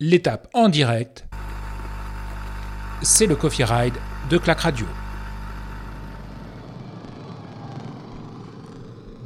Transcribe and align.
l'étape 0.00 0.48
en 0.54 0.68
direct, 0.68 1.26
c'est 3.02 3.26
le 3.26 3.34
Coffee 3.34 3.64
Ride 3.64 3.94
de 4.30 4.38
Clac 4.38 4.60
Radio. 4.60 4.86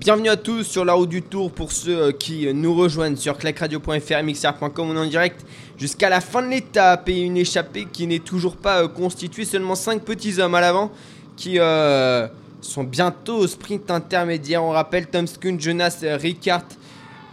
Bienvenue 0.00 0.30
à 0.30 0.37
tous 0.38 0.64
sur 0.64 0.87
la 0.87 0.95
route 0.95 1.11
du 1.11 1.21
tour 1.21 1.53
pour 1.53 1.72
ceux 1.72 2.04
euh, 2.04 2.12
qui 2.12 2.53
nous 2.54 2.74
rejoignent 2.74 3.16
sur 3.16 3.37
clacradio.fr, 3.37 4.22
mixr.com, 4.24 4.72
on 4.79 4.96
est 4.96 4.98
en 4.98 5.06
direct 5.06 5.45
jusqu'à 5.77 6.08
la 6.08 6.22
fin 6.22 6.40
de 6.40 6.48
l'étape 6.48 7.07
et 7.11 7.20
une 7.20 7.36
échappée 7.36 7.86
qui 7.93 8.07
n'est 8.07 8.20
toujours 8.20 8.57
pas 8.57 8.82
euh, 8.82 8.89
constituée, 8.89 9.45
seulement 9.45 9.75
5 9.75 10.02
petits 10.02 10.41
hommes 10.41 10.54
à 10.54 10.62
l'avant 10.62 10.91
qui 11.36 11.59
euh, 11.59 12.27
sont 12.62 12.84
bientôt 12.84 13.36
au 13.36 13.46
sprint 13.46 13.91
intermédiaire. 13.91 14.64
On 14.64 14.70
rappelle 14.70 15.07
Tom 15.07 15.27
Skun, 15.27 15.59
Jonas 15.59 15.98
Ricard 16.02 16.64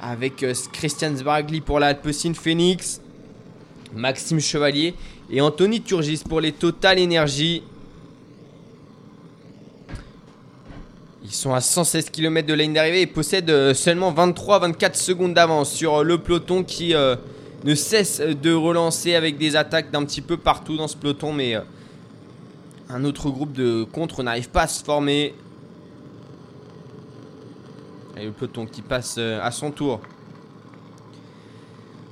avec 0.02 0.46
Christian 0.74 1.16
Zbargli 1.16 1.62
pour 1.62 1.80
la 1.80 1.88
Alpecin 1.88 2.34
Phoenix, 2.34 3.02
Maxime 3.94 4.40
Chevalier 4.40 4.94
et 5.30 5.42
Anthony 5.42 5.82
Turgis 5.82 6.22
pour 6.28 6.42
les 6.42 6.52
Total 6.52 7.02
Energy. 7.02 7.64
Ils 11.24 11.34
sont 11.34 11.54
à 11.54 11.62
116 11.62 12.10
km 12.10 12.48
de 12.48 12.54
la 12.54 12.64
ligne 12.64 12.74
d'arrivée 12.74 13.02
et 13.02 13.08
possèdent 13.08 13.50
euh, 13.50 13.74
seulement 13.74 14.12
23-24 14.12 14.96
secondes 14.96 15.34
d'avance 15.34 15.72
sur 15.72 15.98
euh, 15.98 16.04
le 16.04 16.18
peloton 16.18 16.64
qui 16.64 16.96
euh, 16.96 17.16
ne 17.66 17.76
cesse 17.76 18.20
de 18.20 18.54
relancer 18.54 19.16
avec 19.16 19.38
des 19.38 19.56
attaques 19.56 19.92
d'un 19.92 20.06
petit 20.06 20.22
peu 20.22 20.38
partout 20.38 20.76
dans 20.78 20.88
ce 20.88 20.98
peloton. 20.98 21.34
Mais 21.34 21.56
un 22.90 23.04
autre 23.04 23.30
groupe 23.30 23.54
de 23.54 23.84
contre 23.84 24.24
n'arrive 24.24 24.50
pas 24.50 24.64
à 24.64 24.68
se 24.68 24.84
former. 24.84 25.36
Et 28.18 28.26
le 28.26 28.32
peloton 28.32 28.66
qui 28.66 28.82
passe 28.82 29.18
à 29.18 29.52
son 29.52 29.72
tour. 29.72 30.02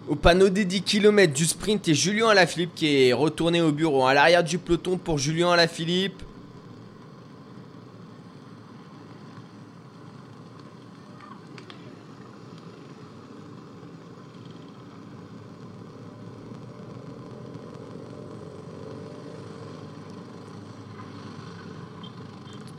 Au 0.08 0.16
panneau 0.16 0.48
des 0.48 0.64
10 0.64 0.84
km 0.84 1.34
du 1.34 1.46
sprint 1.46 1.86
et 1.90 1.94
Julien 1.94 2.30
Alaphilippe 2.30 2.74
qui 2.76 3.10
est 3.10 3.12
retourné 3.12 3.60
au 3.60 3.74
bureau. 3.74 4.06
À 4.06 4.14
l'arrière 4.14 4.42
du 4.42 4.58
peloton 4.58 4.98
pour 4.98 5.18
Julien 5.18 5.52
Alaphilippe. 5.52 6.24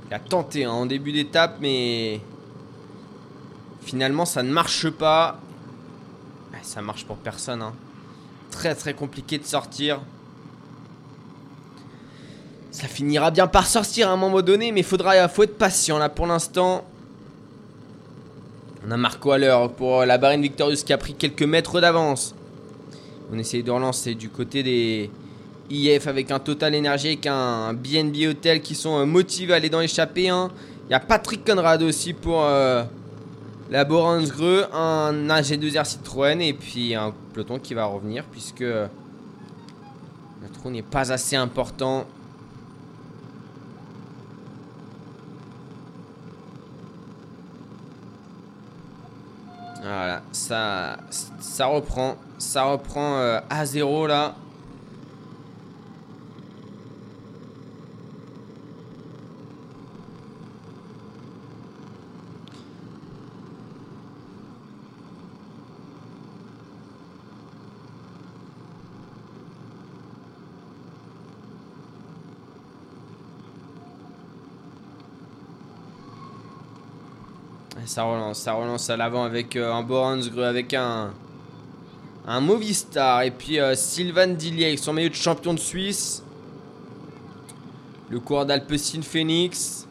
Il 0.07 0.15
a 0.15 0.19
tenté 0.19 0.65
hein, 0.65 0.71
en 0.71 0.87
début 0.87 1.13
d'étape, 1.13 1.59
mais 1.61 2.21
finalement 3.83 4.25
ça 4.25 4.43
ne 4.43 4.51
marche 4.51 4.89
pas. 4.89 5.39
Ça 6.69 6.83
marche 6.83 7.07
pour 7.07 7.17
personne. 7.17 7.63
Hein. 7.63 7.73
Très 8.51 8.75
très 8.75 8.93
compliqué 8.93 9.39
de 9.39 9.45
sortir. 9.47 10.03
Ça 12.71 12.87
finira 12.87 13.31
bien 13.31 13.47
par 13.47 13.67
sortir 13.67 14.11
à 14.11 14.13
un 14.13 14.17
moment 14.17 14.43
donné, 14.43 14.71
mais 14.71 14.81
il 14.81 14.85
faudra, 14.85 15.29
faut 15.29 15.45
être 15.45 15.57
patient 15.57 15.97
là 15.97 16.11
pour 16.11 16.27
l'instant. 16.27 16.85
On 18.87 18.91
a 18.91 18.99
Marco 18.99 19.31
à 19.31 19.39
l'heure 19.39 19.73
pour 19.73 20.05
la 20.05 20.19
Barine 20.19 20.43
Victorious 20.43 20.83
qui 20.85 20.93
a 20.93 20.99
pris 20.99 21.15
quelques 21.15 21.43
mètres 21.43 21.81
d'avance. 21.81 22.35
On 23.33 23.39
essaye 23.39 23.63
de 23.63 23.71
relancer 23.71 24.15
du 24.15 24.29
côté 24.29 24.63
des, 24.63 25.11
IF 25.71 26.07
avec 26.07 26.31
un 26.31 26.39
Total 26.39 26.77
Energy, 26.77 27.07
avec 27.07 27.27
un 27.27 27.73
BNB 27.73 28.29
Hotel 28.29 28.61
qui 28.61 28.75
sont 28.75 28.99
euh, 28.99 29.07
motivés 29.07 29.55
à 29.55 29.57
aller 29.57 29.71
dans 29.71 29.81
l'échappée. 29.81 30.29
Hein. 30.29 30.51
Il 30.87 30.93
y 30.93 30.95
a 30.95 31.01
Patrick 31.01 31.47
Conrad 31.47 31.83
aussi 31.83 32.13
pour 32.13 32.45
euh, 32.45 32.85
la 33.71 33.85
Boransgreux, 33.85 34.67
un 34.73 35.29
AG2R 35.29 35.85
Citroën 35.85 36.41
et 36.41 36.55
puis 36.55 36.95
un 36.95 37.13
peloton 37.33 37.59
qui 37.59 37.75
va 37.75 37.85
revenir 37.85 38.25
puisque 38.25 38.61
le 38.61 38.89
trou 40.55 40.71
n'est 40.71 40.83
pas 40.83 41.13
assez 41.13 41.37
important. 41.37 42.07
Voilà, 49.83 50.23
ça, 50.33 50.97
ça 51.41 51.67
reprend. 51.67 52.17
Ça 52.39 52.65
reprend 52.65 53.17
euh, 53.19 53.41
à 53.49 53.65
zéro 53.65 54.07
là. 54.07 54.35
Ça 77.99 78.05
relance, 78.53 78.91
à 78.91 78.97
l'avant 78.97 79.25
avec 79.25 79.57
euh, 79.57 79.73
un 79.73 79.83
Boransgru, 79.83 80.45
avec 80.45 80.73
un, 80.73 81.13
un 82.29 82.41
Movistar. 82.41 83.23
Et 83.23 83.33
puis 83.33 83.59
euh, 83.59 83.75
Sylvain 83.75 84.29
Dillier, 84.29 84.77
son 84.77 84.93
meilleur 84.93 85.11
de 85.11 85.17
champion 85.17 85.53
de 85.53 85.59
Suisse. 85.59 86.23
Le 88.09 88.21
coureur 88.21 88.47
d'Alpecin 88.47 89.03
Phoenix. 89.03 89.89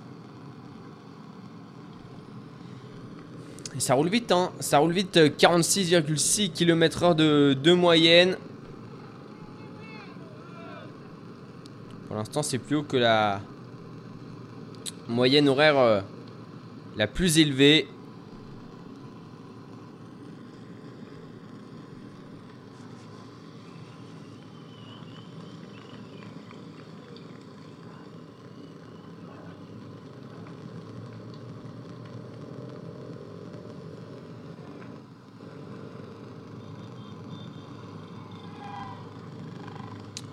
Et 3.75 3.81
ça 3.81 3.95
roule 3.95 4.07
vite, 4.07 4.31
hein. 4.31 4.53
Ça 4.61 4.77
roule 4.77 4.93
vite, 4.93 5.17
46,6 5.17 6.53
km/h 6.53 7.13
de, 7.13 7.57
de 7.61 7.73
moyenne. 7.73 8.37
Pour 12.07 12.15
l'instant, 12.15 12.41
c'est 12.41 12.57
plus 12.57 12.77
haut 12.77 12.83
que 12.83 12.95
la 12.95 13.41
moyenne 15.09 15.49
horaire. 15.49 15.77
Euh, 15.77 15.99
la 16.97 17.07
plus 17.07 17.37
élevée. 17.37 17.87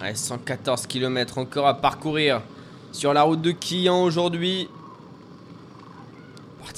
Ouais, 0.05 0.15
114 0.15 0.87
km 0.87 1.39
encore 1.39 1.67
à 1.67 1.81
parcourir 1.81 2.43
sur 2.93 3.15
la 3.15 3.23
route 3.23 3.41
de 3.41 3.53
Quillan 3.53 4.03
aujourd'hui 4.03 4.69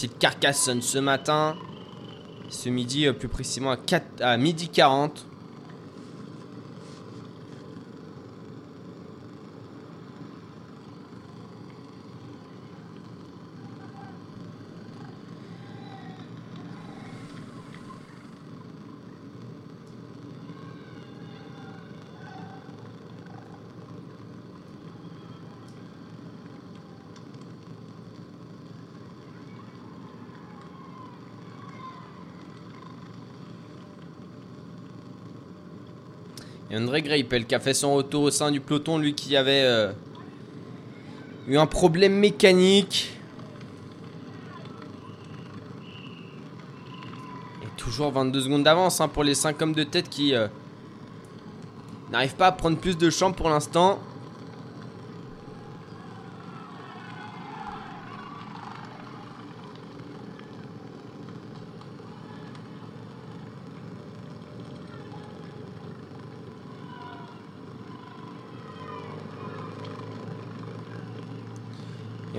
de 0.03 0.07
Carcassonne 0.07 0.81
ce 0.81 0.99
matin. 0.99 1.57
Ce 2.49 2.69
midi, 2.69 3.07
euh, 3.07 3.13
plus 3.13 3.29
précisément 3.29 3.73
à, 3.73 3.77
4, 3.77 4.23
à 4.23 4.37
midi 4.37 4.69
40. 4.69 5.27
Et 36.77 36.79
André 36.97 37.45
qui 37.47 37.54
a 37.54 37.60
fait 37.60 37.75
son 37.75 37.95
retour 37.95 38.22
au 38.22 38.31
sein 38.31 38.51
du 38.51 38.60
peloton, 38.60 38.98
lui 38.98 39.15
qui 39.15 39.37
avait 39.37 39.63
euh, 39.65 39.93
eu 41.47 41.59
un 41.59 41.66
problème 41.66 42.15
mécanique. 42.15 43.13
Et 47.63 47.66
toujours 47.77 48.13
22 48.13 48.41
secondes 48.41 48.65
d'avance 48.65 49.01
hein, 49.01 49.09
pour 49.09 49.25
les 49.25 49.34
5 49.34 49.60
hommes 49.60 49.75
de 49.75 49.83
tête 49.83 50.09
qui 50.09 50.34
euh, 50.34 50.48
n'arrivent 52.10 52.37
pas 52.37 52.47
à 52.47 52.53
prendre 52.53 52.78
plus 52.78 52.97
de 52.97 53.10
champ 53.10 53.33
pour 53.33 53.51
l'instant. 53.51 53.98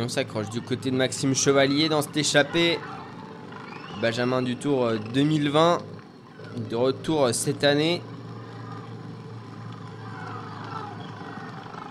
on 0.07 0.09
s'accroche 0.09 0.49
du 0.49 0.61
côté 0.61 0.89
de 0.89 0.95
Maxime 0.95 1.35
Chevalier 1.35 1.89
dans 1.89 2.01
cet 2.01 2.15
échappé. 2.15 2.79
Benjamin 4.01 4.41
du 4.41 4.55
Tour 4.55 4.93
2020, 5.13 5.79
de 6.69 6.75
retour 6.77 7.25
euh, 7.25 7.33
cette 7.33 7.65
année. 7.65 8.01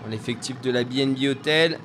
Dans 0.03 0.09
l'effectif 0.09 0.59
de 0.61 0.71
la 0.71 0.83
BNB 0.83 1.25
Hotel. 1.29 1.77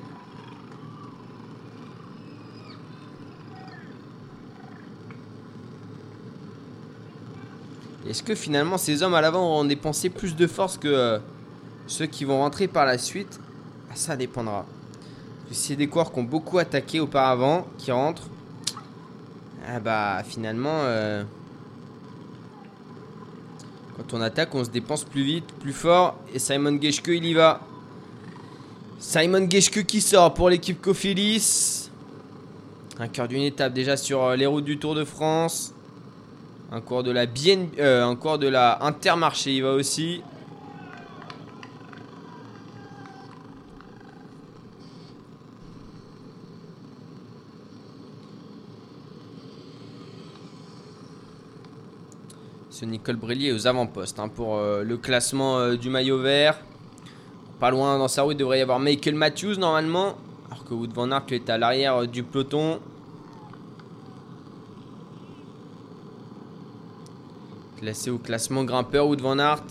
Est-ce 8.09 8.23
que 8.23 8.33
finalement 8.33 8.79
ces 8.79 9.03
hommes 9.03 9.13
à 9.13 9.21
l'avant 9.21 9.59
ont 9.59 9.65
dépensé 9.65 10.09
plus 10.09 10.35
de 10.35 10.47
force 10.47 10.79
que 10.79 10.87
euh, 10.87 11.19
ceux 11.85 12.07
qui 12.07 12.25
vont 12.25 12.39
rentrer 12.39 12.67
par 12.67 12.87
la 12.87 12.97
suite? 12.97 13.39
Ah, 13.91 13.95
ça 13.95 14.15
dépendra. 14.15 14.65
C'est 15.53 15.75
des 15.75 15.87
coureurs 15.87 16.11
qui 16.11 16.19
ont 16.19 16.23
beaucoup 16.23 16.57
attaqué 16.57 16.99
auparavant, 16.99 17.67
qui 17.77 17.91
rentrent. 17.91 18.27
Ah 19.67 19.79
bah 19.79 20.23
finalement, 20.25 20.79
euh, 20.81 21.23
quand 23.95 24.17
on 24.17 24.21
attaque, 24.21 24.53
on 24.55 24.63
se 24.63 24.71
dépense 24.71 25.03
plus 25.03 25.21
vite, 25.21 25.45
plus 25.59 25.71
fort. 25.71 26.17
Et 26.33 26.39
Simon 26.39 26.79
Geschke, 26.81 27.09
il 27.09 27.25
y 27.25 27.35
va. 27.35 27.61
Simon 28.97 29.47
Geschke 29.47 29.85
qui 29.85 30.01
sort 30.01 30.33
pour 30.33 30.49
l'équipe 30.49 30.81
Cofidis. 30.81 31.91
Un 32.99 33.07
cœur 33.07 33.27
d'une 33.27 33.43
étape 33.43 33.73
déjà 33.73 33.95
sur 33.95 34.23
euh, 34.23 34.35
les 34.35 34.47
routes 34.47 34.65
du 34.65 34.79
Tour 34.79 34.95
de 34.95 35.03
France. 35.03 35.73
Un 36.71 36.81
cours 36.81 37.03
de 37.03 37.11
la 37.11 37.27
bien, 37.27 37.67
euh, 37.77 38.03
un 38.03 38.15
cours 38.15 38.39
de 38.39 38.47
la 38.47 38.83
Intermarché, 38.83 39.53
il 39.53 39.61
va 39.61 39.73
aussi. 39.73 40.23
Nicole 52.85 53.15
Brélier 53.15 53.51
aux 53.51 53.67
avant-postes 53.67 54.19
hein, 54.19 54.29
pour 54.29 54.57
euh, 54.57 54.83
le 54.83 54.97
classement 54.97 55.59
euh, 55.59 55.75
du 55.75 55.89
maillot 55.89 56.19
vert. 56.19 56.59
Pas 57.59 57.71
loin 57.71 57.97
dans 57.97 58.07
sa 58.07 58.23
route, 58.23 58.33
il 58.33 58.37
devrait 58.37 58.59
y 58.59 58.61
avoir 58.61 58.79
Michael 58.79 59.15
Matthews 59.15 59.55
normalement. 59.55 60.15
Alors 60.49 60.65
que 60.65 60.73
Wood 60.73 60.93
Van 60.93 61.11
Aert 61.11 61.25
est 61.31 61.49
à 61.49 61.57
l'arrière 61.57 62.07
du 62.07 62.23
peloton. 62.23 62.79
Classé 67.77 68.09
au 68.09 68.17
classement 68.17 68.63
grimpeur 68.63 69.07
ou 69.07 69.15
Van 69.17 69.39
Aert. 69.39 69.63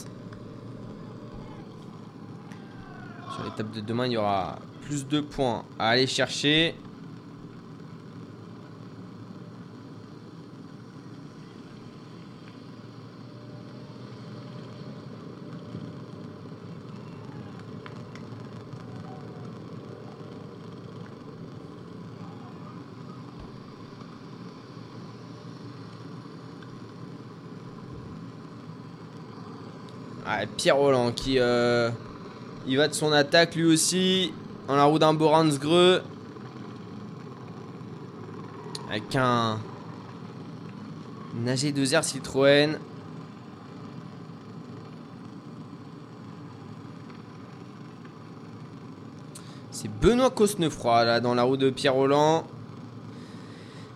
Sur 3.34 3.44
l'étape 3.44 3.72
de 3.72 3.80
demain, 3.80 4.06
il 4.06 4.12
y 4.12 4.16
aura 4.16 4.58
plus 4.82 5.06
de 5.06 5.20
points 5.20 5.64
à 5.78 5.90
aller 5.90 6.06
chercher. 6.06 6.74
Pierre 30.46 30.76
Roland 30.76 31.12
qui 31.12 31.38
euh, 31.38 31.90
va 32.66 32.88
de 32.88 32.94
son 32.94 33.12
attaque 33.12 33.54
lui 33.54 33.64
aussi 33.64 34.32
dans 34.68 34.76
la 34.76 34.84
roue 34.84 34.98
d'un 34.98 35.14
Boransgreux 35.14 36.02
avec 38.88 39.16
un, 39.16 39.58
Nager 41.34 41.72
de 41.72 41.84
Zer 41.84 42.04
Citroën. 42.04 42.78
C'est 49.70 49.88
Benoît 49.88 50.30
Cosnefroy 50.30 51.04
là 51.04 51.20
dans 51.20 51.34
la 51.34 51.42
roue 51.42 51.56
de 51.56 51.70
Pierre 51.70 51.94
Roland. 51.94 52.44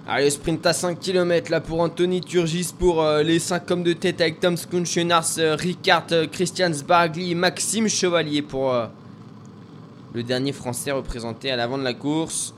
Allez, 0.09 0.31
sprint 0.31 0.65
à 0.65 0.73
5 0.73 1.01
km 1.01 1.51
là 1.51 1.61
pour 1.61 1.81
Anthony 1.81 2.21
Turgis 2.21 2.73
pour 2.79 3.03
euh, 3.03 3.25
les 3.25 3.41
5 3.41 3.69
hommes 3.73 3.83
de 3.83 3.93
tête 3.93 4.21
avec 4.21 4.39
Tom 4.39 4.57
Skunchenars, 4.57 5.27
euh, 5.39 5.57
Ricard, 5.57 6.07
euh, 6.13 6.29
Christian 6.29 6.73
Sbargli, 6.73 7.35
Maxime 7.35 7.89
Chevalier 7.89 8.41
pour 8.41 8.73
le 10.15 10.23
dernier 10.23 10.53
français 10.53 10.93
représenté 10.93 11.51
à 11.51 11.57
l'avant 11.57 11.77
de 11.77 11.83
la 11.83 11.93
course. 11.93 12.55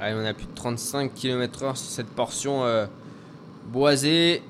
Allez, 0.00 0.16
on 0.20 0.26
a 0.26 0.34
plus 0.34 0.46
de 0.46 0.54
35 0.56 1.14
km/h 1.14 1.76
sur 1.76 1.90
cette 1.90 2.10
portion 2.10 2.64
boisée. 3.68 4.42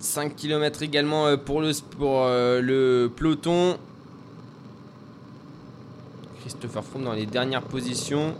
5 0.00 0.36
km 0.36 0.82
également 0.82 1.34
pour 1.38 1.62
le, 1.62 1.72
pour, 1.96 2.26
le 2.26 3.10
peloton. 3.16 3.78
Christopher 6.42 6.82
Froome 6.82 7.04
dans 7.04 7.12
les 7.12 7.26
dernières 7.26 7.62
positions. 7.62 8.34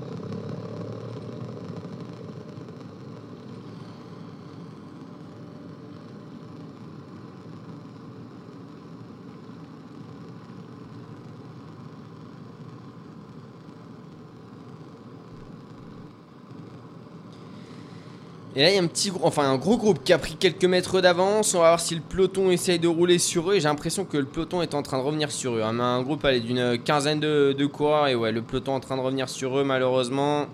Et 18.54 18.60
là, 18.60 18.68
il 18.68 18.74
y 18.74 18.78
a 18.78 18.82
un 18.82 18.86
petit 18.86 19.10
enfin 19.22 19.50
un 19.50 19.56
gros 19.56 19.78
groupe 19.78 20.04
qui 20.04 20.12
a 20.12 20.18
pris 20.18 20.36
quelques 20.36 20.66
mètres 20.66 21.00
d'avance. 21.00 21.54
On 21.54 21.60
va 21.60 21.68
voir 21.68 21.80
si 21.80 21.94
le 21.94 22.02
peloton 22.02 22.50
essaye 22.50 22.78
de 22.78 22.88
rouler 22.88 23.18
sur 23.18 23.50
eux. 23.50 23.54
J'ai 23.54 23.60
l'impression 23.62 24.04
que 24.04 24.18
le 24.18 24.26
peloton 24.26 24.60
est 24.60 24.74
en 24.74 24.82
train 24.82 24.98
de 24.98 25.02
revenir 25.02 25.32
sur 25.32 25.54
eux. 25.54 25.62
Un 25.62 26.02
groupe 26.02 26.26
d'une 26.26 26.78
quinzaine 26.82 27.18
de, 27.18 27.54
de. 27.56 28.08
Et 28.10 28.14
ouais, 28.14 28.30
le 28.30 28.42
peloton 28.42 28.72
est 28.72 28.76
en 28.76 28.80
train 28.80 28.96
de 28.96 29.00
revenir 29.00 29.30
sur 29.30 29.58
eux, 29.58 29.64
malheureusement. 29.64 30.46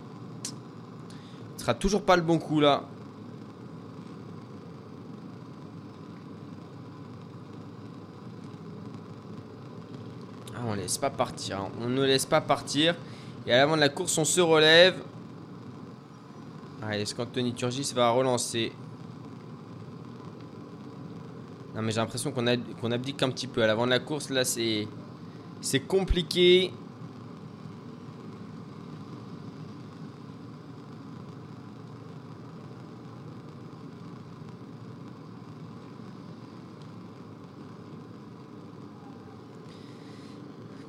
Ce 1.57 1.63
sera 1.65 1.75
toujours 1.75 2.03
pas 2.03 2.15
le 2.15 2.23
bon 2.23 2.39
coup 2.39 2.61
là. 2.61 2.85
Ah, 10.55 10.61
on 10.69 10.75
laisse 10.75 10.99
pas 10.99 11.11
partir. 11.11 11.59
Hein. 11.59 11.71
On 11.83 11.89
ne 11.89 12.05
laisse 12.05 12.27
pas 12.27 12.41
partir. 12.41 12.95
Et 13.45 13.53
à 13.53 13.57
l'avant 13.57 13.75
de 13.75 13.81
la 13.81 13.89
course, 13.89 14.17
on 14.19 14.25
se 14.25 14.41
relève. 14.41 14.95
Allez, 16.91 17.03
est-ce 17.03 17.15
qu'Anthony 17.15 17.53
Turgis 17.53 17.93
va 17.95 18.09
relancer 18.09 18.73
Non, 21.77 21.83
mais 21.83 21.93
j'ai 21.93 22.01
l'impression 22.01 22.33
qu'on 22.33 22.93
abdique 22.93 23.23
un 23.23 23.29
petit 23.29 23.47
peu. 23.47 23.63
À 23.63 23.67
l'avant 23.67 23.85
de 23.85 23.91
la 23.91 23.99
course, 23.99 24.31
là, 24.31 24.43
c'est 24.43 24.89
c'est 25.61 25.81
compliqué.« 25.81 26.73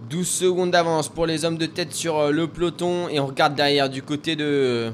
12 0.09 0.25
secondes 0.25 0.71
d'avance 0.71 1.09
pour 1.09 1.25
les 1.25 1.43
hommes 1.43 1.57
de 1.57 1.65
tête 1.65 1.93
sur 1.93 2.17
euh, 2.17 2.31
le 2.31 2.47
peloton. 2.47 3.09
Et 3.09 3.19
on 3.19 3.27
regarde 3.27 3.53
derrière 3.53 3.89
du 3.89 4.01
côté 4.01 4.35
de, 4.35 4.91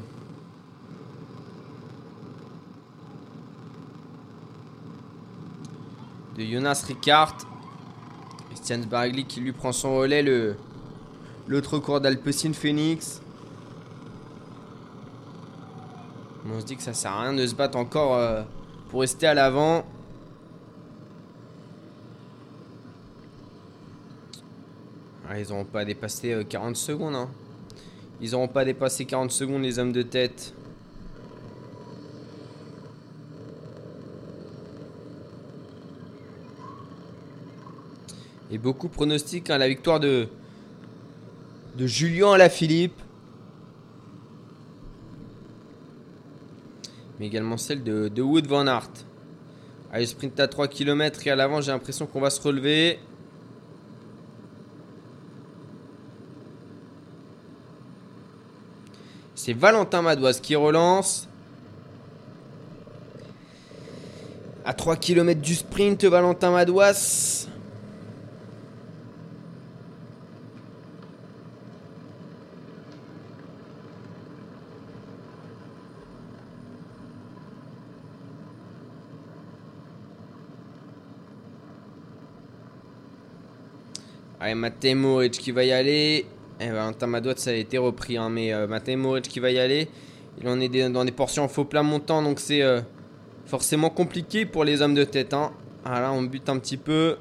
de 6.38 6.44
Jonas 6.44 6.84
Ricard. 6.88 7.38
Christian 8.50 8.80
Bargli 8.90 9.26
qui 9.26 9.42
lui 9.42 9.52
prend 9.52 9.72
son 9.72 9.96
relais, 9.96 10.22
le 10.22 10.56
l'autre 11.48 11.78
cours 11.80 12.02
d'Alpecin 12.02 12.54
Phoenix. 12.54 13.22
On 16.48 16.60
se 16.60 16.66
dit 16.66 16.76
que 16.76 16.84
ça 16.84 16.94
sert 16.94 17.12
à 17.12 17.24
rien 17.24 17.34
de 17.34 17.46
se 17.46 17.56
battre 17.56 17.78
encore 17.78 18.16
euh, 18.16 18.44
pour 18.90 19.02
rester 19.02 19.28
à 19.28 19.34
l'avant. 19.34 19.86
Ah, 25.28 25.40
ils 25.40 25.50
n'auront 25.50 25.66
pas 25.66 25.86
dépassé 25.86 26.46
40 26.48 26.72
euh, 26.72 26.74
secondes. 26.76 27.16
Hein. 27.16 27.30
Ils 28.22 28.32
n'auront 28.32 28.48
pas 28.48 28.64
dépassé 28.64 29.06
40 29.06 29.32
secondes 29.32 29.64
les 29.64 29.80
hommes 29.80 29.92
de 29.92 30.04
tête. 30.04 30.54
Et 38.52 38.58
beaucoup 38.58 38.90
pronostiquent 38.90 39.50
hein, 39.50 39.58
la 39.58 39.68
victoire 39.68 40.00
de, 40.00 40.28
de 41.78 41.88
Julien 41.88 42.34
Alaphilippe. 42.34 43.02
Mais 47.20 47.28
également 47.28 47.58
celle 47.58 47.84
de, 47.84 48.08
de 48.08 48.22
Wood 48.22 48.46
Van 48.48 48.68
Aert. 48.68 48.92
Allez, 49.92 50.06
sprint 50.06 50.40
à 50.40 50.48
3 50.48 50.68
km 50.68 51.26
et 51.26 51.32
à 51.32 51.36
l'avant, 51.36 51.62
j'ai 51.62 51.72
l'impression 51.72 52.06
qu'on 52.06 52.20
va 52.20 52.30
se 52.30 52.42
relever. 52.42 53.00
C'est 59.34 59.54
Valentin 59.54 60.02
Madoise 60.02 60.40
qui 60.40 60.56
relance. 60.56 61.28
À 64.66 64.74
3 64.74 64.96
km 64.98 65.40
du 65.40 65.56
sprint, 65.56 66.04
Valentin 66.06 66.52
Madouas. 66.52 67.48
Allez, 84.46 84.54
Matej 84.54 84.94
Moric 84.94 85.32
qui 85.32 85.50
va 85.52 85.64
y 85.64 85.72
aller. 85.72 86.28
Eh, 86.60 86.70
Valentin 86.70 87.08
Madouas, 87.08 87.38
ça 87.38 87.50
a 87.50 87.54
été 87.54 87.80
repris, 87.80 88.16
hein, 88.16 88.30
mais 88.30 88.54
euh, 88.54 88.68
Matej 88.68 88.96
Moric 88.96 89.28
qui 89.28 89.40
va 89.40 89.50
y 89.50 89.58
aller. 89.58 89.90
Il 90.40 90.48
en 90.48 90.60
est 90.60 90.70
dans 90.92 91.04
des 91.04 91.12
portions 91.12 91.48
faux 91.48 91.66
plat 91.66 91.82
montant, 91.82 92.22
donc 92.22 92.40
c'est 92.40 92.62
euh, 92.62 92.82
forcément 93.48 93.90
compliqué 93.90 94.46
pour 94.46 94.64
les 94.64 94.84
hommes 94.84 94.94
de 94.94 95.04
tête. 95.04 95.34
Hein. 95.34 95.52
Ah 95.84 96.00
là, 96.00 96.12
on 96.12 96.22
bute 96.22 96.48
un 96.48 96.60
petit 96.60 96.78
peu. 96.78 97.18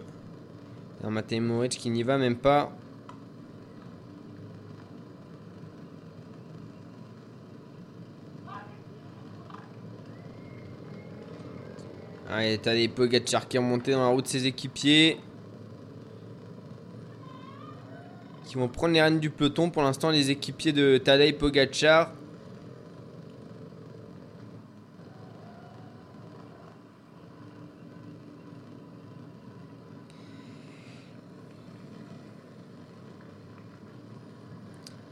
Matej 1.02 1.40
Moric 1.40 1.72
qui 1.72 1.88
n'y 1.88 2.02
va 2.02 2.18
même 2.18 2.36
pas. 2.36 2.70
Allez, 12.28 12.58
t'as 12.58 12.74
des 12.74 12.88
Pogacar 12.88 13.48
qui 13.48 13.56
est 13.56 13.60
monté 13.60 13.92
dans 13.92 14.02
la 14.02 14.08
route 14.08 14.24
de 14.24 14.28
ses 14.28 14.46
équipiers. 14.46 15.18
Qui 18.54 18.60
vont 18.60 18.68
prendre 18.68 18.94
les 18.94 19.02
rênes 19.02 19.18
du 19.18 19.30
peloton. 19.30 19.68
Pour 19.68 19.82
l'instant, 19.82 20.10
les 20.10 20.30
équipiers 20.30 20.70
de 20.70 20.96
Tadej 20.96 21.36
Pogacar. 21.36 22.12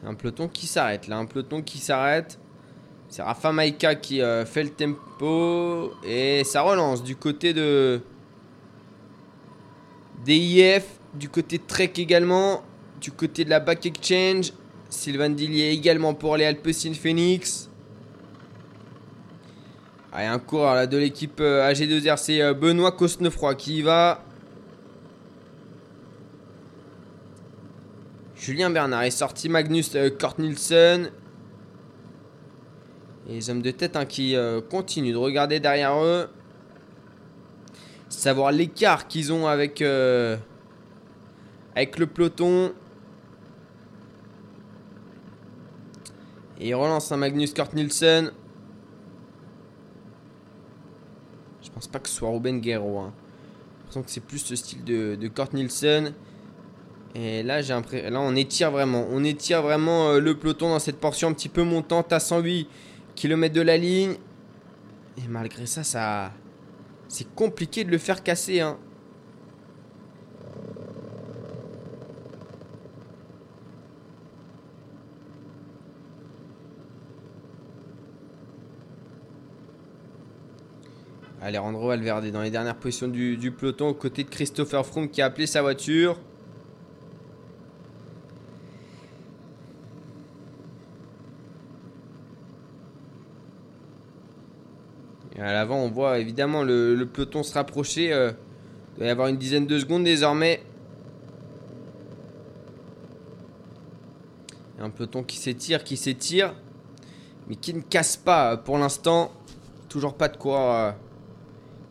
Un 0.06 0.14
peloton 0.14 0.46
qui 0.46 0.68
s'arrête 0.68 1.08
là, 1.08 1.16
un 1.16 1.26
peloton 1.26 1.62
qui 1.62 1.78
s'arrête. 1.78 2.38
C'est 3.08 3.22
Rafa 3.22 3.50
Maika 3.50 3.96
qui 3.96 4.22
euh, 4.22 4.46
fait 4.46 4.62
le 4.62 4.70
tempo 4.70 5.94
et 6.04 6.44
ça 6.44 6.62
relance 6.62 7.02
du 7.02 7.16
côté 7.16 7.52
de 7.52 8.00
DIF, 10.24 10.86
du 11.14 11.28
côté 11.28 11.58
Trek 11.58 11.90
également, 11.96 12.62
du 13.02 13.10
côté 13.10 13.44
de 13.44 13.50
la 13.50 13.60
Back 13.60 13.84
Exchange. 13.84 14.52
Sylvain 14.88 15.30
Dillier 15.30 15.70
également 15.70 16.14
pour 16.14 16.36
les 16.36 16.44
Alpecin 16.44 16.94
Phoenix. 16.94 17.68
Allez, 20.12 20.26
un 20.26 20.38
coureur 20.38 20.86
de 20.86 20.96
l'équipe 20.98 21.40
euh, 21.40 21.68
AG2R, 21.70 22.16
c'est 22.18 22.42
euh, 22.42 22.54
Benoît 22.54 22.92
Cosnefroy 22.92 23.54
qui 23.54 23.78
y 23.78 23.82
va. 23.82 24.22
Julien 28.36 28.70
Bernard 28.70 29.04
est 29.04 29.10
sorti, 29.10 29.48
Magnus 29.48 29.94
euh, 29.94 30.10
Kort 30.10 30.34
Nielsen. 30.38 31.10
Et 33.28 33.34
les 33.34 33.50
hommes 33.50 33.62
de 33.62 33.70
tête 33.70 33.96
hein, 33.96 34.04
qui 34.04 34.36
continuent 34.68 35.12
de 35.12 35.16
regarder 35.16 35.60
derrière 35.60 35.94
eux. 36.02 36.28
Savoir 38.08 38.50
l'écart 38.50 39.06
qu'ils 39.06 39.32
ont 39.32 39.46
avec 39.46 39.78
le 39.78 40.38
peloton. 42.12 42.72
Et 46.62 46.68
il 46.68 46.74
relance 46.76 47.10
un 47.10 47.16
Magnus 47.16 47.52
Kort 47.52 47.74
Nielsen. 47.74 48.30
Je 51.60 51.70
pense 51.70 51.88
pas 51.88 51.98
que 51.98 52.08
ce 52.08 52.14
soit 52.14 52.30
Ruben 52.30 52.60
Guerrero. 52.60 53.00
Hein. 53.00 53.12
J'ai 53.12 53.78
l'impression 53.78 54.02
que 54.04 54.10
c'est 54.12 54.24
plus 54.24 54.38
ce 54.38 54.54
style 54.54 54.84
de, 54.84 55.16
de 55.16 55.26
Kort 55.26 55.48
Nielsen. 55.54 56.14
Et 57.16 57.42
là, 57.42 57.62
j'ai 57.62 57.74
là, 57.74 58.20
on 58.20 58.36
étire 58.36 58.70
vraiment. 58.70 59.08
On 59.10 59.24
étire 59.24 59.60
vraiment 59.60 60.10
euh, 60.10 60.20
le 60.20 60.38
peloton 60.38 60.68
dans 60.68 60.78
cette 60.78 61.00
portion 61.00 61.30
un 61.30 61.32
petit 61.32 61.48
peu 61.48 61.64
montante 61.64 62.12
à 62.12 62.20
108 62.20 62.68
km 63.16 63.52
de 63.52 63.60
la 63.60 63.76
ligne. 63.76 64.14
Et 65.18 65.26
malgré 65.28 65.66
ça, 65.66 65.82
ça 65.82 66.30
c'est 67.08 67.34
compliqué 67.34 67.82
de 67.82 67.90
le 67.90 67.98
faire 67.98 68.22
casser. 68.22 68.60
Hein. 68.60 68.78
Alejandro 81.42 81.88
Valverde 81.88 82.30
dans 82.30 82.40
les 82.40 82.50
dernières 82.50 82.76
positions 82.76 83.08
du, 83.08 83.50
peloton 83.50 83.88
aux 83.88 83.94
côtés 83.94 84.22
de 84.22 84.30
Christopher 84.30 84.86
Froome 84.86 85.08
qui 85.08 85.20
a 85.20 85.26
appelé 85.26 85.48
sa 85.48 85.60
voiture. 85.60 86.16
Et 95.34 95.40
à 95.40 95.52
l'avant, 95.52 95.78
on 95.78 95.90
voit 95.90 96.20
évidemment 96.20 96.62
le, 96.62 97.04
peloton 97.12 97.42
se 97.42 97.54
rapprocher. 97.54 98.12
Euh, 98.12 98.30
il 98.94 98.98
doit 98.98 99.06
y 99.08 99.10
avoir 99.10 99.26
une 99.26 99.36
dizaine 99.36 99.66
de 99.66 99.78
secondes 99.78 100.04
désormais. 100.04 100.62
un 104.78 104.90
peloton 104.90 105.22
qui 105.22 105.36
s'étire, 105.36 105.84
qui 105.84 105.96
s'étire. 105.96 106.54
Mais 107.48 107.56
qui 107.56 107.74
ne 107.74 107.80
casse 107.80 108.16
pas 108.16 108.52
euh, 108.52 108.56
pour 108.56 108.78
l'instant. 108.78 109.32
Toujours 109.88 110.14
pas 110.14 110.28
de 110.28 110.36
quoi 110.36 110.96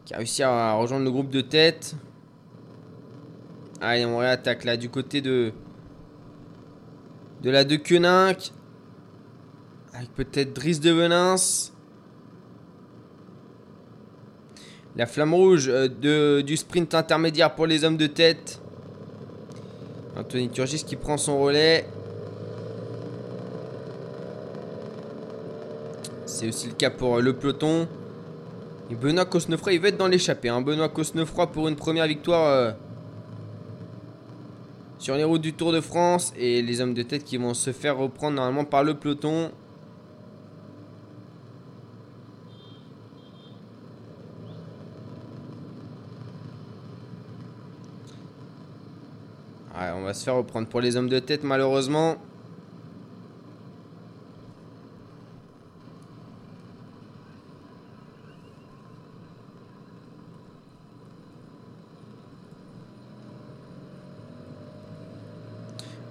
qui 0.06 0.14
a 0.14 0.18
réussi 0.18 0.44
à 0.44 0.74
rejoindre 0.74 1.06
le 1.06 1.12
groupe 1.12 1.30
de 1.30 1.42
tête. 1.42 1.96
Allez, 3.80 4.06
on 4.06 4.18
réattaque 4.18 4.64
là 4.64 4.78
du 4.78 4.90
côté 4.90 5.22
de 5.22 5.52
de 7.42 7.50
la 7.50 7.64
de 7.64 7.76
Koenig. 7.76 8.52
Avec 9.94 10.14
peut-être 10.14 10.54
Driss 10.54 10.80
de 10.80 10.92
Venance. 10.92 11.74
La 14.96 15.06
flamme 15.06 15.34
rouge 15.34 15.70
euh, 15.70 16.42
du 16.42 16.58
sprint 16.58 16.94
intermédiaire 16.94 17.56
pour 17.56 17.66
les 17.66 17.84
hommes 17.84 17.98
de 17.98 18.08
tête. 18.08 18.62
Anthony 20.18 20.50
Turgis 20.50 20.84
qui 20.84 20.96
prend 20.96 21.18
son 21.18 21.42
relais. 21.42 21.86
C'est 26.26 26.48
aussi 26.48 26.68
le 26.68 26.74
cas 26.74 26.90
pour 26.90 27.18
euh, 27.18 27.22
le 27.22 27.34
peloton. 27.34 27.88
Benoît 28.96 29.26
Cosnefroy, 29.26 29.74
il 29.74 29.80
va 29.80 29.90
être 29.90 29.98
dans 29.98 30.08
l'échappée. 30.08 30.50
Hein. 30.50 30.62
Benoît 30.62 30.90
Cosnefroy 30.90 31.48
pour 31.48 31.68
une 31.68 31.76
première 31.76 32.08
victoire 32.08 32.48
euh, 32.48 32.72
sur 35.00 35.16
les 35.16 35.24
routes 35.24 35.42
du 35.42 35.54
Tour 35.54 35.72
de 35.72 35.82
France. 35.82 36.34
Et 36.38 36.62
les 36.62 36.82
hommes 36.82 36.94
de 36.94 37.04
tête 37.04 37.24
qui 37.24 37.38
vont 37.38 37.54
se 37.54 37.72
faire 37.72 37.98
reprendre 37.98 38.36
normalement 38.36 38.66
par 38.66 38.84
le 38.84 38.96
peloton. 38.96 39.52
on 49.94 50.04
va 50.04 50.14
se 50.14 50.24
faire 50.24 50.36
reprendre 50.36 50.68
pour 50.68 50.82
les 50.82 50.96
hommes 50.96 51.10
de 51.10 51.20
tête 51.20 51.44
malheureusement. 51.44 52.18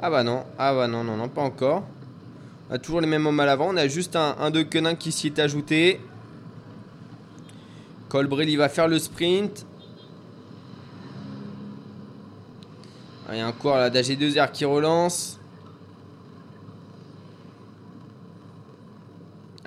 Ah 0.02 0.08
bah 0.08 0.22
non, 0.22 0.44
ah 0.58 0.72
bah 0.72 0.88
non, 0.88 1.04
non, 1.04 1.18
non, 1.18 1.28
pas 1.28 1.42
encore. 1.42 1.84
On 2.70 2.74
a 2.74 2.78
toujours 2.78 3.02
les 3.02 3.06
mêmes 3.06 3.26
hommes 3.26 3.40
à 3.40 3.44
l'avant. 3.44 3.68
On 3.68 3.76
a 3.76 3.86
juste 3.86 4.16
un, 4.16 4.34
un 4.38 4.50
de 4.50 4.62
Quenin 4.62 4.94
qui 4.94 5.12
s'y 5.12 5.26
est 5.26 5.38
ajouté. 5.38 6.00
Colbril, 8.08 8.48
il 8.48 8.56
va 8.56 8.70
faire 8.70 8.88
le 8.88 8.98
sprint. 8.98 9.66
Il 13.30 13.36
y 13.36 13.40
a 13.40 13.46
un 13.46 13.52
cours 13.52 13.76
là 13.76 13.90
d'AG2R 13.90 14.50
qui 14.50 14.64
relance. 14.64 15.38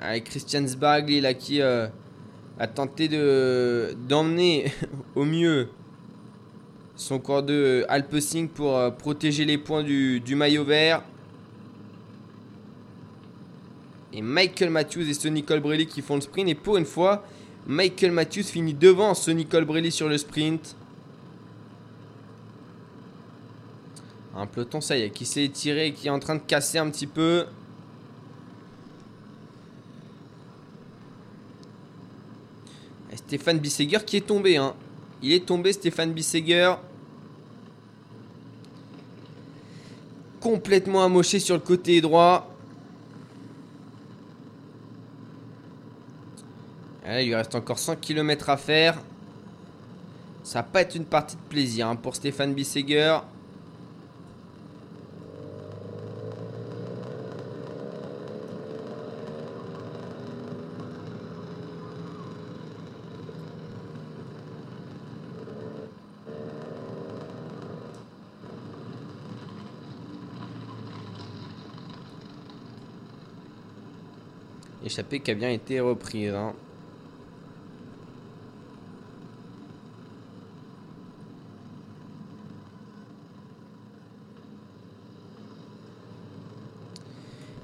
Avec 0.00 0.24
Christian 0.24 0.66
Sbargli 0.66 1.20
là 1.20 1.32
qui 1.32 1.62
euh, 1.62 1.86
a 2.58 2.66
tenté 2.66 3.08
de 3.08 3.96
d'emmener 4.06 4.72
au 5.14 5.24
mieux 5.24 5.68
son 6.96 7.18
corps 7.18 7.42
de 7.42 7.84
Alpesing 7.88 8.48
pour 8.48 8.76
euh, 8.76 8.90
protéger 8.90 9.44
les 9.44 9.58
points 9.58 9.82
du, 9.82 10.22
maillot 10.34 10.64
vert. 10.64 11.02
Et 14.12 14.22
Michael 14.22 14.70
Matthews 14.70 15.08
et 15.08 15.14
Sonny 15.14 15.42
Colbrelli 15.42 15.86
qui 15.86 16.00
font 16.00 16.14
le 16.14 16.20
sprint. 16.20 16.48
Et 16.48 16.54
pour 16.54 16.76
une 16.76 16.84
fois, 16.84 17.24
Michael 17.66 18.12
Matthews 18.12 18.44
finit 18.44 18.74
devant 18.74 19.12
Sonny 19.14 19.46
Colbrelli 19.46 19.90
sur 19.90 20.08
le 20.08 20.18
sprint. 20.18 20.76
Un 24.36 24.46
peloton, 24.46 24.80
ça 24.80 24.96
y 24.96 25.02
est, 25.02 25.10
qui 25.10 25.26
s'est 25.26 25.44
étiré, 25.44 25.92
qui 25.92 26.08
est 26.08 26.10
en 26.10 26.18
train 26.18 26.36
de 26.36 26.42
casser 26.46 26.78
un 26.78 26.90
petit 26.90 27.06
peu. 27.06 27.46
Et 33.12 33.16
Stéphane 33.16 33.58
Bisseger 33.58 33.98
qui 34.04 34.16
est 34.16 34.26
tombé. 34.26 34.56
Hein. 34.56 34.74
Il 35.24 35.32
est 35.32 35.46
tombé, 35.46 35.72
Stéphane 35.72 36.12
Bisseger. 36.12 36.74
Complètement 40.38 41.02
amoché 41.02 41.38
sur 41.38 41.54
le 41.54 41.62
côté 41.62 42.02
droit. 42.02 42.50
il 47.06 47.28
lui 47.28 47.34
reste 47.34 47.54
encore 47.54 47.78
100 47.78 47.96
km 47.96 48.50
à 48.50 48.58
faire. 48.58 49.00
Ça 50.42 50.58
va 50.58 50.64
pas 50.64 50.82
être 50.82 50.94
une 50.94 51.06
partie 51.06 51.36
de 51.36 51.40
plaisir 51.48 51.88
hein, 51.88 51.96
pour 51.96 52.14
Stéphane 52.14 52.52
Bisseger. 52.52 53.20
Qui 75.02 75.30
a 75.32 75.34
bien 75.34 75.50
été 75.50 75.80
reprise. 75.80 76.32
Hein. 76.32 76.52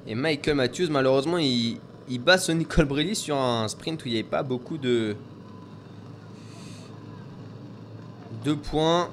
Et 0.08 0.16
Michael 0.16 0.56
Matthews, 0.56 0.88
malheureusement, 0.90 1.38
il, 1.38 1.78
bat 2.18 2.36
Sonny 2.36 2.64
Colbrelli 2.64 3.14
sur 3.14 3.36
un 3.36 3.68
sprint 3.68 4.04
où 4.04 4.08
il 4.08 4.14
n'y 4.14 4.18
avait 4.18 4.28
pas 4.28 4.42
beaucoup 4.42 4.76
de, 4.76 5.14
de 8.44 8.54
points. 8.54 9.08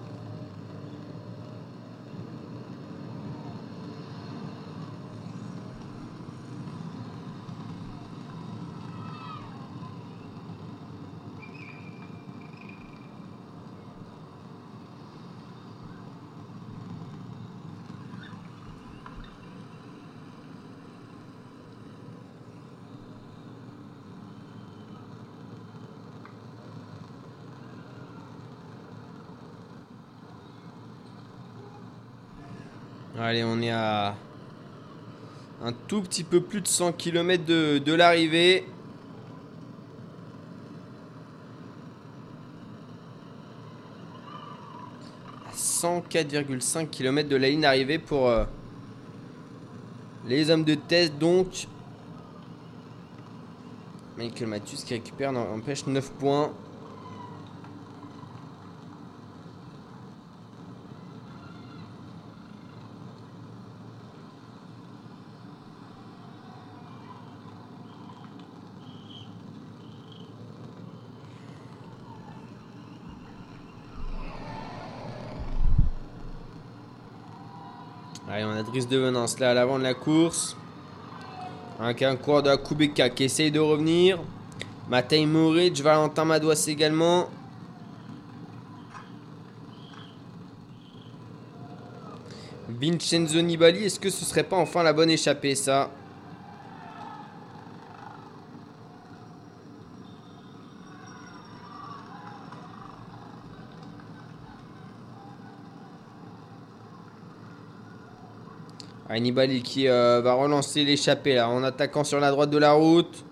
Allez, 33.38 33.46
on 33.46 33.62
est 33.62 33.70
à 33.70 34.16
un 35.64 35.72
tout 35.72 36.02
petit 36.02 36.24
peu 36.24 36.42
plus 36.42 36.60
de 36.60 36.68
100 36.68 36.94
km 36.94 37.46
de, 37.46 37.94
l'arrivée. 37.94 38.66
À 45.46 45.56
104,5 45.56 46.90
km 46.90 47.30
de 47.30 47.36
la 47.36 47.50
ligne 47.50 47.62
d'arrivée 47.62 48.00
pour 48.00 48.28
euh, 48.28 48.46
les 50.26 50.50
hommes 50.50 50.64
de 50.64 50.74
test. 50.74 51.20
Donc, 51.20 51.68
Michael 54.18 54.48
Matthews 54.48 54.78
qui 54.84 54.96
récupère, 54.96 55.32
n'empêche 55.32 55.86
9 55.86 56.12
points. 56.14 56.52
Driss 78.68 78.88
de 78.88 78.98
Venance 78.98 79.40
là 79.40 79.52
à 79.52 79.54
l'avant 79.54 79.78
de 79.80 79.84
la 79.84 79.94
course. 79.94 80.58
Un 81.80 81.94
coureur 82.16 82.44
de 82.44 82.56
Kubeka 82.56 83.10
qui 83.10 83.24
essaye 83.24 83.50
de 83.50 83.60
revenir. 83.60 84.20
Matej 84.90 85.26
Moric, 85.26 85.80
Valentin 85.82 86.26
Madouas 86.26 86.66
également. 86.68 87.30
Vincenzo 92.70 93.42
Nibali, 93.42 93.86
est-ce 93.86 94.00
que 94.00 94.10
ce 94.10 94.26
serait 94.26 94.44
pas 94.44 94.58
enfin 94.58 94.84
la 94.84 94.94
bonne 94.94 95.10
échappée 95.10 95.56
ça? 95.56 95.90
Nibali 109.10 109.62
qui 109.64 109.88
euh, 109.88 110.22
va 110.22 110.34
relancer 110.34 110.84
l'échappée 110.84 111.36
là 111.36 111.50
en 111.50 111.64
attaquant 111.64 112.04
sur 112.04 112.20
la 112.20 112.30
droite 112.30 112.50
de 112.50 112.58
la 112.58 112.74
route. 112.74 113.24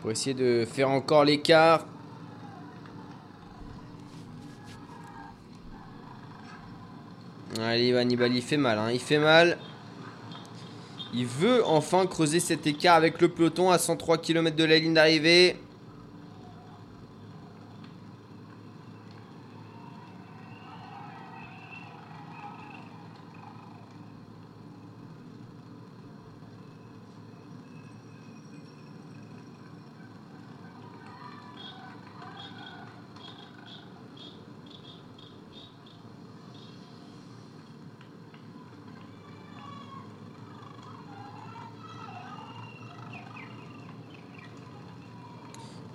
Pour 0.00 0.10
essayer 0.10 0.34
de 0.34 0.64
faire 0.64 0.90
encore 0.90 1.24
l'écart. 1.24 1.86
Allez, 7.60 8.04
Nibali 8.04 8.40
fait 8.40 8.56
mal, 8.56 8.78
hein. 8.78 8.90
il 8.92 9.00
fait 9.00 9.18
mal. 9.18 9.58
Il 11.14 11.26
veut 11.26 11.64
enfin 11.64 12.06
creuser 12.06 12.40
cet 12.40 12.66
écart 12.66 12.96
avec 12.96 13.20
le 13.20 13.28
peloton 13.28 13.70
à 13.70 13.78
103 13.78 14.18
km 14.18 14.56
de 14.56 14.64
la 14.64 14.78
ligne 14.78 14.94
d'arrivée. 14.94 15.56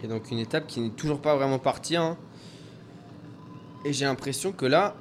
Et 0.04 0.08
donc 0.22 0.30
une 0.30 0.40
étape 0.40 0.68
qui 0.68 0.82
n'est 0.82 0.90
toujours 0.90 1.20
pas 1.20 1.36
vraiment 1.36 1.58
partie. 1.58 1.96
Hein. 1.96 2.16
Et 3.86 3.94
j'ai 3.94 4.06
l'impression 4.06 4.52
que 4.52 4.68
là, 4.68 4.96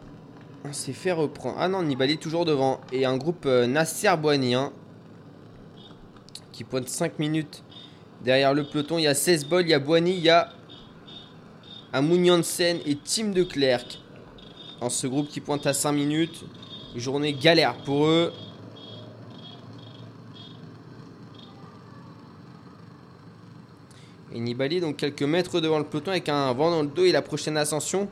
on 0.65 0.73
s'est 0.73 0.95
fait 0.95 1.13
reprendre. 1.13 1.57
Ah 1.59 1.69
non, 1.69 1.83
Nibali 1.83 2.17
toujours 2.17 2.47
devant. 2.47 2.81
Et 2.91 3.05
un 3.05 3.19
groupe 3.19 3.45
euh, 3.45 3.67
Nasser 3.67 4.17
Boigny 4.17 4.55
hein, 4.55 4.73
qui 6.53 6.65
pointe 6.65 6.89
5 6.89 7.19
minutes 7.19 7.63
derrière 8.25 8.55
le 8.55 8.65
peloton. 8.65 8.97
Il 8.97 9.03
y 9.03 9.07
a 9.07 9.15
16 9.15 9.45
bols, 9.45 9.65
il 9.65 9.71
y 9.71 9.75
a 9.75 9.79
Boigny, 9.79 10.13
il 10.13 10.23
y 10.23 10.31
a 10.31 10.49
Amouniansen 11.93 12.79
et 12.87 12.97
Tim 12.97 13.29
de 13.29 13.43
Klerk. 13.43 13.99
Dans 14.81 14.89
ce 14.89 15.07
groupe 15.07 15.29
qui 15.29 15.41
pointe 15.41 15.67
à 15.67 15.75
5 15.75 15.93
minutes. 15.93 16.45
journée 16.97 17.35
galère 17.35 17.77
pour 17.85 18.07
eux. 18.07 18.33
Nibali, 24.51 24.81
donc 24.81 24.97
quelques 24.97 25.23
mètres 25.23 25.61
devant 25.61 25.79
le 25.79 25.85
peloton 25.85 26.11
avec 26.11 26.29
un 26.29 26.53
vent 26.53 26.73
dans 26.73 26.83
le 26.83 26.89
dos 26.89 27.05
et 27.05 27.13
la 27.13 27.23
prochaine 27.23 27.57
ascension 27.57 28.09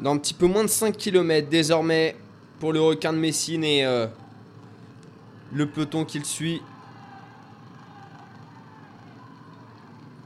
dans 0.00 0.10
un 0.10 0.18
petit 0.18 0.34
peu 0.34 0.46
moins 0.46 0.64
de 0.64 0.68
5 0.68 0.96
km 0.96 1.48
désormais 1.48 2.16
pour 2.58 2.72
le 2.72 2.80
requin 2.80 3.12
de 3.12 3.18
Messine 3.18 3.62
et 3.62 3.84
euh, 3.84 4.08
le 5.52 5.68
peloton 5.68 6.04
qu'il 6.04 6.24
suit. 6.24 6.60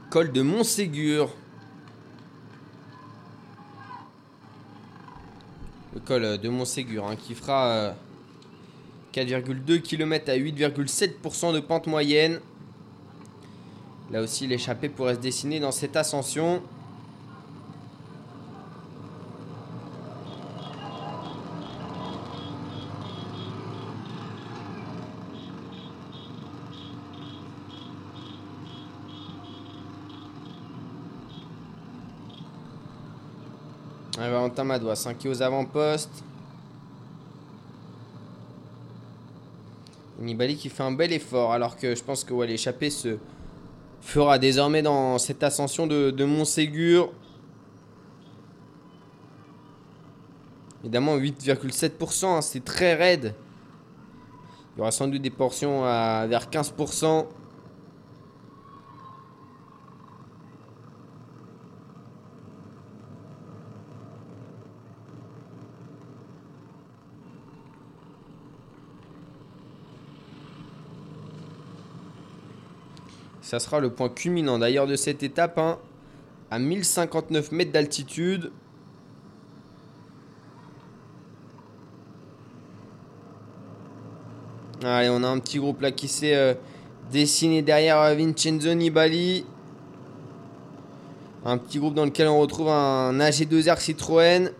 Col 0.09 0.31
de 0.31 0.41
Montségur. 0.41 1.29
Le 5.93 5.99
col 5.99 6.39
de 6.39 6.49
Montségur 6.49 7.07
hein, 7.07 7.15
qui 7.15 7.35
fera 7.35 7.93
4,2 9.13 9.71
euh, 9.73 9.77
km 9.77 10.31
à 10.31 10.37
8,7% 10.37 11.53
de 11.53 11.59
pente 11.59 11.85
moyenne. 11.85 12.39
Là 14.11 14.21
aussi, 14.21 14.47
l'échappée 14.47 14.89
pourrait 14.89 15.15
se 15.15 15.19
dessiner 15.19 15.59
dans 15.59 15.71
cette 15.71 15.95
ascension. 15.95 16.61
Valentin 34.17 34.63
Madouas 34.63 35.05
hein, 35.05 35.13
qui 35.13 35.27
est 35.27 35.29
aux 35.29 35.41
avant-postes. 35.41 36.23
Nibali 40.19 40.57
qui 40.57 40.69
fait 40.69 40.83
un 40.83 40.91
bel 40.91 41.13
effort 41.13 41.53
alors 41.53 41.77
que 41.77 41.95
je 41.95 42.03
pense 42.03 42.23
que 42.23 42.33
ouais, 42.33 42.47
l'échappée 42.47 42.89
se, 42.89 43.17
fera 44.09 44.39
désormais 44.39 44.81
dans 44.81 45.19
cette 45.19 45.43
ascension 45.43 45.85
de, 45.85 46.09
de 46.09 46.25
Montségur. 46.25 47.13
Évidemment, 50.83 51.15
8,7%, 51.17 52.25
hein, 52.25 52.41
c'est 52.41 52.65
très 52.65 52.95
raide. 52.95 53.35
Il 54.75 54.79
y 54.79 54.81
aura 54.81 54.91
sans 54.91 55.07
doute 55.07 55.21
des 55.21 55.29
portions 55.29 55.85
à 55.85 56.25
vers 56.27 56.49
15%. 56.49 57.27
Ça 73.49 73.57
sera 73.57 73.79
le 73.79 73.89
point 73.89 74.09
culminant 74.09 74.59
d'ailleurs 74.59 74.85
de 74.85 74.95
cette 74.95 75.23
étape. 75.23 75.57
Hein, 75.57 75.79
à 76.51 76.59
1059 76.59 77.51
mètres 77.51 77.71
d'altitude. 77.71 78.51
Allez, 84.83 85.09
on 85.09 85.23
a 85.23 85.27
un 85.27 85.39
petit 85.39 85.57
groupe 85.57 85.81
là 85.81 85.91
qui 85.91 86.07
s'est 86.07 86.35
euh, 86.35 86.53
dessiné 87.11 87.63
derrière 87.63 87.99
euh, 88.01 88.13
Vincenzo 88.13 88.71
Nibali. 88.75 89.43
Un 91.43 91.57
petit 91.57 91.79
groupe 91.79 91.95
dans 91.95 92.05
lequel 92.05 92.27
on 92.27 92.39
retrouve 92.39 92.69
un 92.69 93.17
AG2R 93.17 93.79
Citroën. 93.79 94.51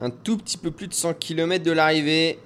Un 0.00 0.10
tout 0.10 0.36
petit 0.36 0.58
peu 0.58 0.70
plus 0.70 0.86
de 0.86 0.94
100 0.94 1.14
km 1.14 1.64
de 1.64 1.72
l'arrivée. 1.72 2.38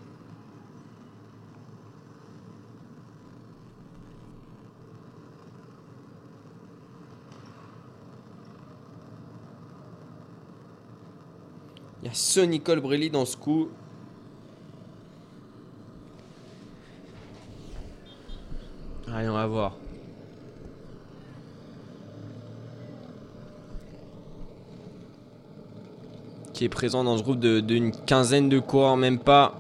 Il 12.03 12.07
y 12.07 12.11
a 12.11 12.15
ce 12.15 12.41
Nicole 12.41 12.81
Brilly 12.81 13.11
dans 13.11 13.27
ce 13.27 13.37
coup. 13.37 13.69
Allez, 19.13 19.29
on 19.29 19.35
va 19.35 19.47
voir. 19.47 19.77
Qui 26.55 26.65
est 26.65 26.69
présent 26.69 27.05
dans 27.05 27.19
ce 27.19 27.23
groupe 27.23 27.41
d'une 27.41 27.93
quinzaine 27.93 28.49
de 28.49 28.59
coureurs, 28.61 28.97
même 28.97 29.19
pas. 29.19 29.59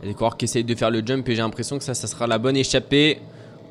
Il 0.00 0.06
y 0.06 0.08
a 0.08 0.12
des 0.12 0.14
coureurs 0.14 0.36
qui 0.36 0.46
essayent 0.46 0.64
de 0.64 0.74
faire 0.74 0.90
le 0.90 1.04
jump 1.04 1.28
et 1.28 1.34
j'ai 1.36 1.42
l'impression 1.42 1.78
que 1.78 1.84
ça, 1.84 1.94
ça 1.94 2.06
sera 2.06 2.26
la 2.26 2.38
bonne 2.38 2.56
échappée. 2.56 3.20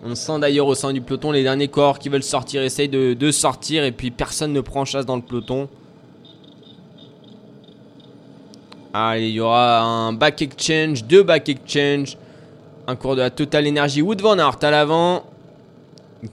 On 0.04 0.14
sent 0.16 0.40
d'ailleurs 0.40 0.68
au 0.68 0.76
sein 0.76 0.94
du 0.94 1.02
peloton 1.02 1.32
les 1.32 1.44
derniers 1.44 1.68
coureurs 1.68 2.00
qui 2.00 2.10
veulent 2.10 2.24
sortir, 2.24 2.62
essayent 2.62 2.88
de 2.88 3.32
sortir 3.32 3.84
et 3.84 3.92
puis 3.92 4.12
personne 4.12 4.54
ne 4.54 4.62
prend 4.62 4.86
chasse 4.86 5.06
dans 5.06 5.16
le 5.16 5.22
peloton. 5.22 5.68
Allez, 8.94 9.30
il 9.30 9.36
y 9.36 9.40
aura 9.40 9.82
un 9.82 10.14
back 10.14 10.42
exchange, 10.42 11.04
deux 11.04 11.24
back 11.24 11.50
exchange. 11.50 12.18
Un 12.88 12.96
cours 12.96 13.16
de 13.16 13.22
la 13.22 13.30
Total 13.30 13.68
Energy. 13.68 14.02
Wood 14.02 14.22
Van 14.22 14.40
Aert 14.40 14.60
à 14.62 14.72
l'avant. 14.72 15.26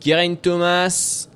Geraint 0.01 0.35
Thomas. 0.37 1.29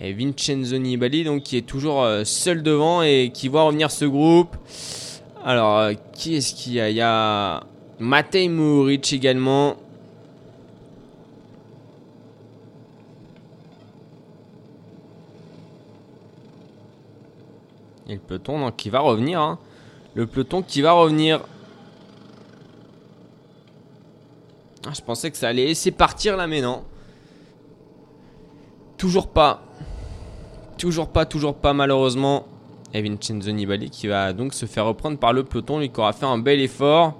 Et 0.00 0.12
Vincenzo 0.12 0.76
Nibali, 0.76 1.24
donc 1.24 1.44
qui 1.44 1.56
est 1.56 1.66
toujours 1.66 2.02
euh, 2.02 2.24
seul 2.24 2.62
devant 2.62 3.02
et 3.02 3.30
qui 3.32 3.48
voit 3.48 3.62
revenir 3.62 3.90
ce 3.90 4.04
groupe. 4.04 4.54
Alors, 5.44 5.78
euh, 5.78 5.92
qui 6.12 6.36
est-ce 6.36 6.54
qu'il 6.54 6.74
y 6.74 6.80
a? 6.80 6.90
Il 6.90 6.96
y 6.96 7.00
a 7.00 7.62
Matej 8.00 8.48
Muric 8.48 9.12
également. 9.12 9.76
Et 18.14 18.18
le 18.18 18.20
peloton 18.20 18.70
qui 18.70 18.90
va 18.90 19.00
revenir. 19.00 19.40
Hein. 19.40 19.58
Le 20.14 20.28
peloton 20.28 20.62
qui 20.62 20.82
va 20.82 20.92
revenir. 20.92 21.40
Je 24.94 25.00
pensais 25.00 25.32
que 25.32 25.36
ça 25.36 25.48
allait 25.48 25.66
laisser 25.66 25.90
partir 25.90 26.36
là, 26.36 26.46
mais 26.46 26.60
non. 26.60 26.84
Toujours 28.96 29.26
pas. 29.26 29.64
Toujours 30.78 31.08
pas, 31.08 31.26
toujours 31.26 31.56
pas, 31.56 31.72
malheureusement. 31.72 32.46
Et 32.92 33.02
Vincenzo 33.02 33.50
Nibali 33.50 33.90
qui 33.90 34.06
va 34.06 34.32
donc 34.32 34.54
se 34.54 34.66
faire 34.66 34.86
reprendre 34.86 35.18
par 35.18 35.32
le 35.32 35.42
peloton. 35.42 35.80
Lui 35.80 35.90
qui 35.90 35.98
aura 35.98 36.12
fait 36.12 36.26
un 36.26 36.38
bel 36.38 36.60
effort. 36.60 37.14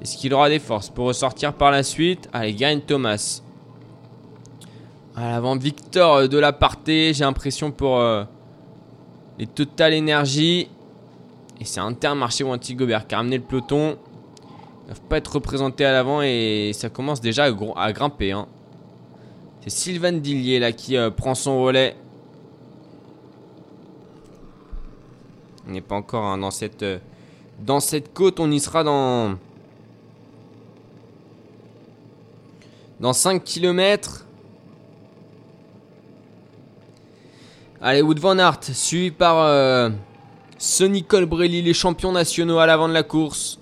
Est-ce 0.00 0.16
qu'il 0.16 0.32
aura 0.34 0.48
des 0.48 0.60
forces 0.60 0.88
pour 0.88 1.06
ressortir 1.06 1.52
par 1.54 1.72
la 1.72 1.82
suite? 1.82 2.28
Allez, 2.32 2.54
gagne 2.54 2.80
Thomas. 2.80 3.42
À 5.16 5.40
Victor 5.56 6.28
de 6.28 6.38
la 6.38 6.52
partie. 6.52 7.12
J'ai 7.12 7.24
l'impression 7.24 7.72
pour. 7.72 7.98
Euh, 7.98 8.22
les 9.38 9.46
Total 9.46 9.94
Energy. 9.94 10.68
Et 11.60 11.64
c'est 11.64 11.80
Intermarché 11.80 12.44
ou 12.44 12.48
Antigobert 12.48 13.06
qui 13.06 13.14
a 13.14 13.18
ramené 13.18 13.38
le 13.38 13.44
peloton. 13.44 13.96
Ils 13.96 14.82
ne 14.82 14.86
doivent 14.94 15.08
pas 15.08 15.16
être 15.18 15.32
représentés 15.34 15.84
à 15.84 15.92
l'avant 15.92 16.22
et 16.22 16.72
ça 16.74 16.88
commence 16.88 17.20
déjà 17.20 17.44
à, 17.76 17.92
grimper. 17.92 18.32
Hein. 18.32 18.46
C'est 19.62 19.70
Sylvain 19.70 20.12
Dillier 20.12 20.58
là 20.58 20.72
qui 20.72 20.96
euh, 20.96 21.10
prend 21.10 21.34
son 21.34 21.62
relais. 21.62 21.96
On 25.68 25.72
n'est 25.72 25.80
pas 25.80 25.94
encore 25.94 26.24
hein, 26.24 26.38
dans, 26.38 26.50
cette, 26.50 26.82
euh, 26.82 26.98
dans 27.60 27.78
cette 27.78 28.12
côte. 28.12 28.40
On 28.40 28.50
y 28.50 28.58
sera 28.58 28.82
dans, 28.82 29.36
dans 32.98 33.12
5 33.12 33.44
km. 33.44 34.26
Allez, 37.84 38.00
Wood 38.00 38.20
Van 38.20 38.38
Aert, 38.38 38.62
suivi 38.62 39.10
par 39.10 39.38
euh, 39.38 39.90
Sonny 40.56 41.02
Colbrelli, 41.02 41.62
les 41.62 41.74
champions 41.74 42.12
nationaux 42.12 42.60
à 42.60 42.66
l'avant 42.66 42.86
de 42.86 42.92
la 42.92 43.02
course. 43.02 43.58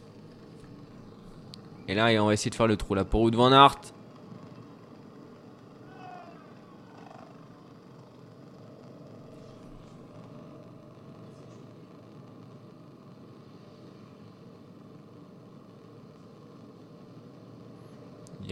Et 1.89 1.95
là, 1.95 2.11
on 2.23 2.27
va 2.27 2.35
essayer 2.35 2.51
de 2.51 2.55
faire 2.55 2.67
le 2.67 2.77
trou 2.77 2.95
là 2.95 3.07
pour 3.07 3.23
Wood 3.23 3.35
Van 3.35 3.51
Aert. 3.51 3.81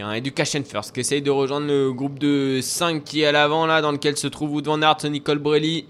Un 0.08 0.14
Education 0.14 0.62
First 0.64 0.92
qui 0.92 1.00
essaye 1.00 1.22
de 1.22 1.30
rejoindre 1.30 1.66
le 1.66 1.92
groupe 1.92 2.18
de 2.18 2.60
5 2.62 3.04
qui 3.04 3.22
est 3.22 3.26
à 3.26 3.32
l'avant 3.32 3.66
là, 3.66 3.80
dans 3.80 3.92
lequel 3.92 4.16
se 4.16 4.26
trouve 4.26 4.52
Wood 4.52 4.66
Van 4.66 4.80
Aert, 4.82 5.04
Nicole 5.04 5.38
Brelli. 5.38 5.86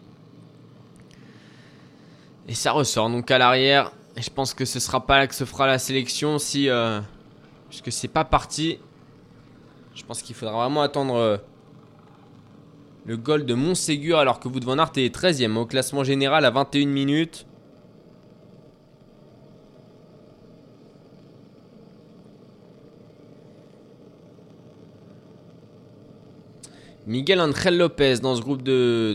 Et 2.48 2.54
ça 2.54 2.72
ressort 2.72 3.10
donc 3.10 3.30
à 3.30 3.38
l'arrière. 3.38 3.92
Et 4.16 4.22
je 4.22 4.30
pense 4.30 4.54
que 4.54 4.64
ce 4.64 4.80
sera 4.80 5.04
pas 5.06 5.18
là 5.18 5.26
que 5.26 5.34
se 5.34 5.44
fera 5.44 5.66
la 5.66 5.78
sélection 5.78 6.38
si. 6.38 6.68
Euh, 6.68 7.00
puisque 7.68 7.92
c'est 7.92 8.08
pas 8.08 8.24
parti. 8.24 8.78
Je 9.94 10.04
pense 10.04 10.22
qu'il 10.22 10.34
faudra 10.34 10.54
vraiment 10.54 10.82
attendre 10.82 11.16
euh, 11.16 11.36
le 13.04 13.16
goal 13.16 13.44
de 13.44 13.54
Montségur 13.54 14.18
alors 14.18 14.38
que 14.38 14.48
Wood 14.48 14.64
Van 14.64 14.78
Aert 14.78 14.92
est 14.96 15.14
13ème 15.14 15.56
au 15.56 15.66
classement 15.66 16.04
général 16.04 16.44
à 16.44 16.50
21 16.50 16.86
minutes. 16.86 17.47
Miguel 27.08 27.40
Angel 27.40 27.78
Lopez 27.78 28.18
dans 28.20 28.36
ce 28.36 28.42
groupe 28.42 28.62
de. 28.62 29.14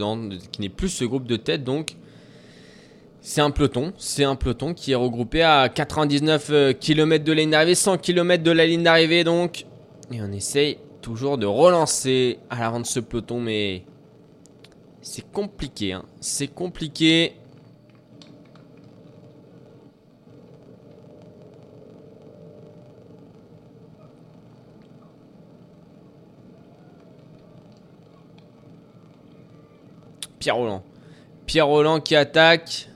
qui 0.52 0.62
n'est 0.62 0.70
plus 0.70 0.90
ce 0.90 1.06
groupe 1.06 1.28
de 1.28 1.36
tête 1.36 1.64
donc. 1.64 1.96
C'est 3.22 3.40
un 3.40 3.52
peloton, 3.52 3.94
c'est 3.98 4.26
un 4.26 4.36
peloton 4.36 4.74
qui 4.74 4.92
est 4.92 4.96
regroupé 4.96 5.44
à 5.44 5.70
99 5.70 6.48
euh, 6.50 6.74
km 6.74 7.24
de 7.24 7.32
la 7.32 7.42
ligne 7.42 7.52
d'arrivée, 7.52 7.76
100 7.76 8.00
km 8.00 8.44
de 8.44 8.52
la 8.52 8.66
ligne 8.66 8.84
d'arrivée 8.84 9.24
donc. 9.24 9.66
Et 10.12 10.22
on 10.22 10.32
essaye 10.32 10.80
toujours 11.02 11.38
de 11.38 11.46
relancer 11.46 12.40
à 12.50 12.60
l'avant 12.60 12.80
de 12.80 12.86
ce 12.86 13.00
peloton, 13.00 13.40
mais 13.40 13.86
c'est 15.02 15.32
compliqué, 15.32 15.94
hein. 15.94 16.04
c'est 16.20 16.48
compliqué. 16.48 17.34
Pierre 30.44 30.58
Roland. 30.58 30.84
Pierre 31.46 31.68
Roland 31.68 32.02
qui 32.02 32.18
attaque. 32.18 32.90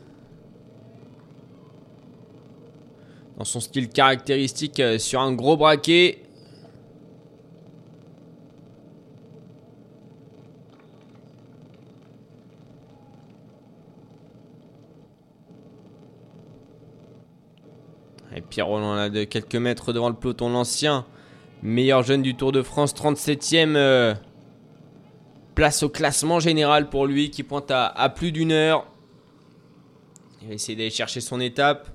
Dans 3.37 3.45
son 3.45 3.61
style 3.61 3.87
caractéristique 3.87 4.81
euh, 4.81 4.97
sur 4.97 5.21
un 5.21 5.31
gros 5.31 5.55
braquet. 5.55 6.23
Et 18.35 18.41
Pierre 18.41 18.67
Roland 18.67 18.95
là 18.95 19.09
de 19.09 19.23
quelques 19.23 19.55
mètres 19.55 19.93
devant 19.93 20.09
le 20.09 20.15
peloton. 20.15 20.49
L'ancien 20.49 21.05
meilleur 21.63 22.03
jeune 22.03 22.21
du 22.21 22.35
Tour 22.35 22.51
de 22.51 22.61
France, 22.61 22.93
37ème 22.93 24.17
place 25.57 25.81
au 25.81 25.89
classement 25.89 26.39
général 26.39 26.87
pour 26.87 27.07
lui 27.07 27.31
qui 27.31 27.41
pointe 27.41 27.71
à, 27.71 28.09
plus 28.15 28.31
d'une 28.31 28.51
heure. 28.51 28.85
Il 30.43 30.49
va 30.49 30.53
essayer 30.53 30.75
d'aller 30.75 30.91
chercher 30.91 31.19
son 31.19 31.39
étape. 31.39 31.89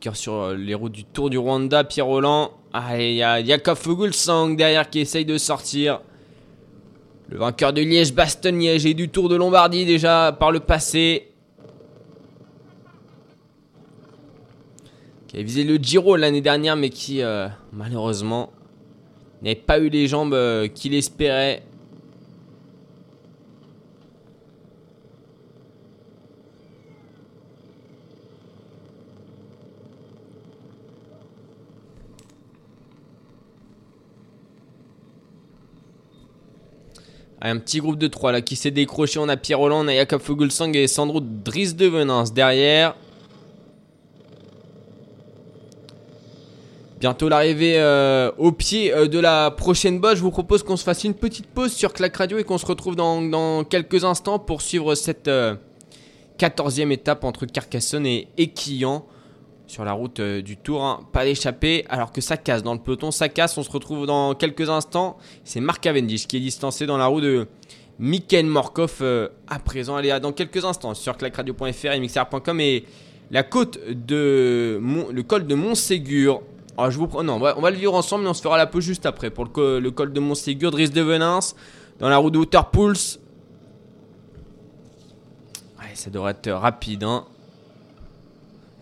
Cœur 0.00 0.16
sur 0.16 0.32
euh, 0.32 0.54
les 0.56 0.74
routes 0.74 0.92
du 0.92 1.04
Tour 1.04 1.28
du 1.28 1.36
Rwanda, 1.36 1.84
Pierre 1.84 2.06
Roland. 2.06 2.52
Ah, 2.72 2.98
il 2.98 3.16
y 3.16 3.22
a 3.22 3.44
Jakob 3.44 3.76
Fuglsang 3.76 4.56
derrière 4.56 4.88
qui 4.88 5.00
essaye 5.00 5.26
de 5.26 5.36
sortir. 5.36 6.00
Le 7.28 7.36
vainqueur 7.36 7.74
de 7.74 7.82
Liège-Bastogne-Liège 7.82 8.86
et 8.86 8.94
du 8.94 9.10
Tour 9.10 9.28
de 9.28 9.36
Lombardie 9.36 9.84
déjà 9.84 10.34
par 10.40 10.50
le 10.50 10.60
passé. 10.60 11.34
Qui 15.28 15.38
a 15.38 15.42
visé 15.42 15.64
le 15.64 15.76
Giro 15.76 16.16
l'année 16.16 16.40
dernière 16.40 16.76
mais 16.76 16.88
qui 16.88 17.20
euh, 17.20 17.46
malheureusement 17.72 18.50
n'avait 19.42 19.54
pas 19.54 19.78
eu 19.78 19.88
les 19.88 20.08
jambes 20.08 20.34
euh, 20.34 20.68
qu'il 20.68 20.94
espérait. 20.94 21.62
Un 37.48 37.58
petit 37.58 37.78
groupe 37.78 37.98
de 37.98 38.08
3 38.08 38.32
là 38.32 38.40
qui 38.40 38.56
s'est 38.56 38.72
décroché. 38.72 39.20
On 39.20 39.28
a 39.28 39.36
Pierre 39.36 39.60
a 39.60 39.94
Jakob 39.94 40.20
Fuglsang 40.20 40.72
et 40.74 40.88
Sandro 40.88 41.20
Dries 41.20 41.74
de 41.74 41.86
Venance 41.86 42.32
derrière. 42.32 42.96
Bientôt 46.98 47.28
l'arrivée 47.28 47.74
euh, 47.78 48.30
au 48.38 48.52
pied 48.52 48.92
euh, 48.92 49.06
de 49.06 49.18
la 49.18 49.50
prochaine 49.50 50.00
bosse. 50.00 50.16
Je 50.16 50.22
vous 50.22 50.30
propose 50.30 50.62
qu'on 50.62 50.76
se 50.76 50.84
fasse 50.84 51.04
une 51.04 51.14
petite 51.14 51.46
pause 51.46 51.72
sur 51.72 51.92
Clac 51.92 52.16
Radio 52.16 52.38
et 52.38 52.44
qu'on 52.44 52.58
se 52.58 52.66
retrouve 52.66 52.96
dans, 52.96 53.64
quelques 53.64 54.04
instants 54.04 54.38
pour 54.38 54.62
suivre 54.62 54.94
cette 54.94 55.28
14e 55.28 56.86
euh, 56.86 56.90
étape 56.90 57.24
entre 57.24 57.44
Carcassonne 57.44 58.06
et 58.06 58.28
Équillan 58.38 59.06
sur 59.66 59.84
la 59.84 59.92
route 59.92 60.20
euh, 60.20 60.42
du 60.42 60.56
Tour. 60.56 60.84
Hein. 60.84 61.00
Pas 61.12 61.24
d'échapper 61.24 61.84
alors 61.88 62.12
que 62.12 62.20
ça 62.20 62.36
casse 62.36 62.62
dans 62.62 62.74
le 62.74 62.80
peloton. 62.80 63.10
Ça 63.10 63.28
casse. 63.28 63.58
On 63.58 63.62
se 63.62 63.70
retrouve 63.70 64.06
dans 64.06 64.34
quelques 64.34 64.68
instants. 64.70 65.16
C'est 65.44 65.60
Marc 65.60 65.82
Cavendish 65.82 66.26
qui 66.26 66.36
est 66.36 66.40
distancé 66.40 66.86
dans 66.86 66.96
la 66.96 67.06
roue 67.06 67.20
de 67.20 67.46
Michael 67.98 68.46
Morkov 68.46 68.98
euh, 69.00 69.28
à 69.48 69.58
présent. 69.58 69.96
Allez, 69.96 70.18
dans 70.20 70.32
quelques 70.32 70.64
instants 70.64 70.94
sur 70.94 71.16
clacradio.fr 71.16 71.92
et 71.92 72.00
mixer.com 72.00 72.60
et 72.60 72.84
la 73.30 73.42
côte 73.42 73.78
de 73.88 74.80
le 75.12 75.22
col 75.22 75.46
de 75.46 75.54
Montségur. 75.54 76.42
Ah, 76.78 76.90
je 76.90 76.98
vous 76.98 77.22
non, 77.22 77.36
on 77.36 77.60
va, 77.60 77.70
le 77.70 77.76
vivre 77.76 77.94
ensemble, 77.94 78.24
mais 78.24 78.30
on 78.30 78.34
se 78.34 78.42
fera 78.42 78.58
la 78.58 78.66
peau 78.66 78.80
juste 78.80 79.06
après 79.06 79.30
pour 79.30 79.44
le, 79.44 79.88
col 79.90 80.12
de 80.12 80.20
Montségur, 80.20 80.70
Driss 80.70 80.90
de 80.90 81.00
Venance, 81.00 81.56
dans 81.98 82.08
la 82.10 82.18
roue 82.18 82.30
de 82.30 82.38
Waterpools. 82.38 83.18
Ouais, 85.78 85.94
ça 85.94 86.10
devrait 86.10 86.32
être 86.32 86.50
rapide, 86.50 87.04
hein. 87.04 87.24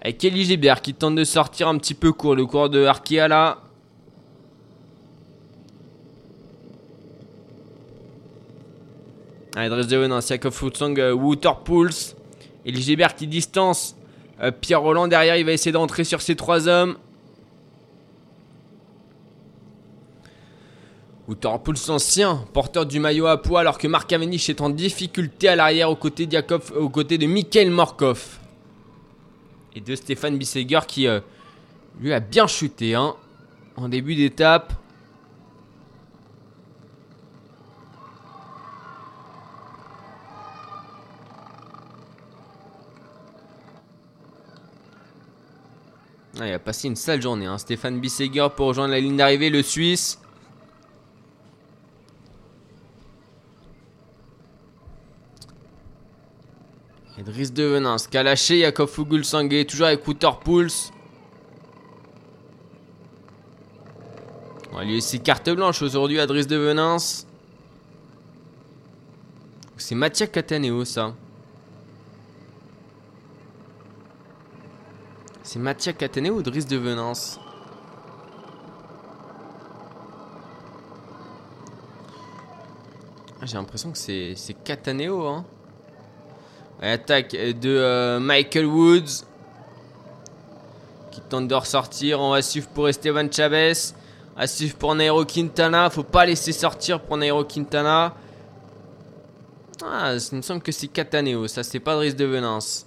Avec 0.03 0.19
Kelly 0.19 0.45
Gibert 0.45 0.83
qui 0.83 0.93
tente 0.93 1.15
de 1.15 1.25
sortir 1.25 1.69
un 1.69 1.79
petit 1.79 1.95
peu 1.95 2.13
court. 2.13 2.35
Le 2.35 2.45
cours 2.45 2.69
de 2.69 2.85
Arkea 2.85 3.27
là. 3.27 3.59
Allez, 9.57 9.71
Dres 9.71 9.87
de 9.87 9.97
Venance, 9.97 10.29
Yakov 10.29 10.53
Futsang, 10.53 10.99
euh, 10.99 11.15
Waterpools. 11.15 12.17
Elie 12.67 12.83
Gibert 12.83 13.15
qui 13.15 13.27
distance. 13.27 13.97
Euh, 14.43 14.51
Pierre 14.51 14.83
Roland 14.83 15.09
derrière, 15.09 15.37
il 15.37 15.47
va 15.47 15.53
essayer 15.53 15.73
d'entrer 15.73 16.05
sur 16.05 16.21
ces 16.21 16.37
trois 16.37 16.69
hommes. 16.69 16.97
Waterpools 21.27 21.91
ancien, 21.91 22.45
porteur 22.53 22.85
du 22.85 23.01
maillot 23.01 23.27
à 23.27 23.41
poids, 23.41 23.61
alors 23.61 23.79
que 23.79 23.89
Marc 23.89 24.11
Cavendish 24.11 24.51
est 24.51 24.61
en 24.61 24.69
difficulté 24.69 25.49
à 25.49 25.57
l'arrière 25.57 25.91
aux 25.91 25.97
côtés 25.97 26.27
de, 26.27 26.39
aux 26.77 26.91
côtés 26.91 27.17
de 27.17 27.27
Mikhail 27.27 27.71
Morkov 27.71 28.39
et 29.75 29.81
de 29.81 29.95
Stéphane 29.95 30.37
Bisseger 30.37 30.81
qui 30.87 31.07
euh, 31.07 31.21
lui 31.99 32.13
a 32.13 32.21
bien 32.21 32.47
chuté 32.47 32.95
hein, 32.95 33.15
en 33.77 33.89
début 33.89 34.15
d'étape. 34.15 34.75
Ah, 46.39 46.49
il 46.49 46.53
a 46.53 46.59
passé 46.59 46.89
une 46.89 46.97
sale 46.97 47.23
journée, 47.23 47.47
hein. 47.47 47.57
Stéphane 47.57 47.99
Bisseger 47.99 48.49
pour 48.55 48.67
rejoindre 48.67 48.91
la 48.91 49.01
ligne 49.01 49.17
d'arrivée, 49.17 49.49
le 49.49 49.63
Suisse. 49.63 50.19
Edris 57.17 57.53
de 57.53 57.63
Venance 57.63 58.09
qui 58.09 58.19
a 58.19 58.23
lâché 58.25 58.61
Jakob 58.61 58.89
Fuglsang 58.89 59.49
toujours 59.67 59.87
avec 59.87 60.03
Pulse. 60.03 60.91
On 64.73 64.77
va 64.77 64.85
lui 64.85 64.95
laisser 64.95 65.21
carte 65.21 65.49
blanche 65.51 65.81
aujourd'hui 65.83 66.19
à 66.19 66.27
Driss 66.27 66.49
de 66.49 66.57
Venance. 66.57 67.29
C'est 69.77 69.95
Mattia 69.95 70.27
Cataneo 70.27 70.85
ça. 70.85 71.15
C'est 75.45 75.61
Mattia 75.61 75.93
Cataneo 75.93 76.35
ou 76.35 76.43
Driss 76.43 76.67
de 76.67 76.77
Venance 76.77 77.39
ah, 83.41 83.47
J'ai 83.47 83.57
l'impression 83.57 83.93
que 83.93 83.99
c'est 83.99 84.35
Cataneo 84.65 85.29
hein. 85.29 85.45
Attaque 86.83 87.33
de 87.33 87.71
euh, 87.71 88.21
Michael 88.21 88.67
Woods. 88.67 89.25
Qui 91.11 91.21
tente 91.21 91.49
de 91.49 91.55
ressortir. 91.55 92.21
On 92.21 92.31
va 92.31 92.43
suivre 92.43 92.69
pour 92.69 92.89
Esteban 92.89 93.31
Chavez. 93.31 93.73
À 94.37 94.47
suivre 94.47 94.77
pour 94.77 94.95
Nairo 94.95 95.25
Quintana. 95.25 95.89
Faut 95.91 96.03
pas 96.03 96.27
laisser 96.27 96.53
sortir 96.53 97.01
pour 97.01 97.17
Nairo 97.17 97.45
Quintana. 97.45 98.15
Ah, 99.85 100.15
il 100.15 100.37
me 100.37 100.43
semble 100.43 100.63
que 100.63 100.73
c'est 100.73 100.89
Cataneo. 100.89 101.47
Ça, 101.49 101.63
c'est 101.63 101.81
pas 101.81 101.95
de 101.95 102.01
risque 102.01 102.17
de 102.17 102.25
venance. 102.25 102.87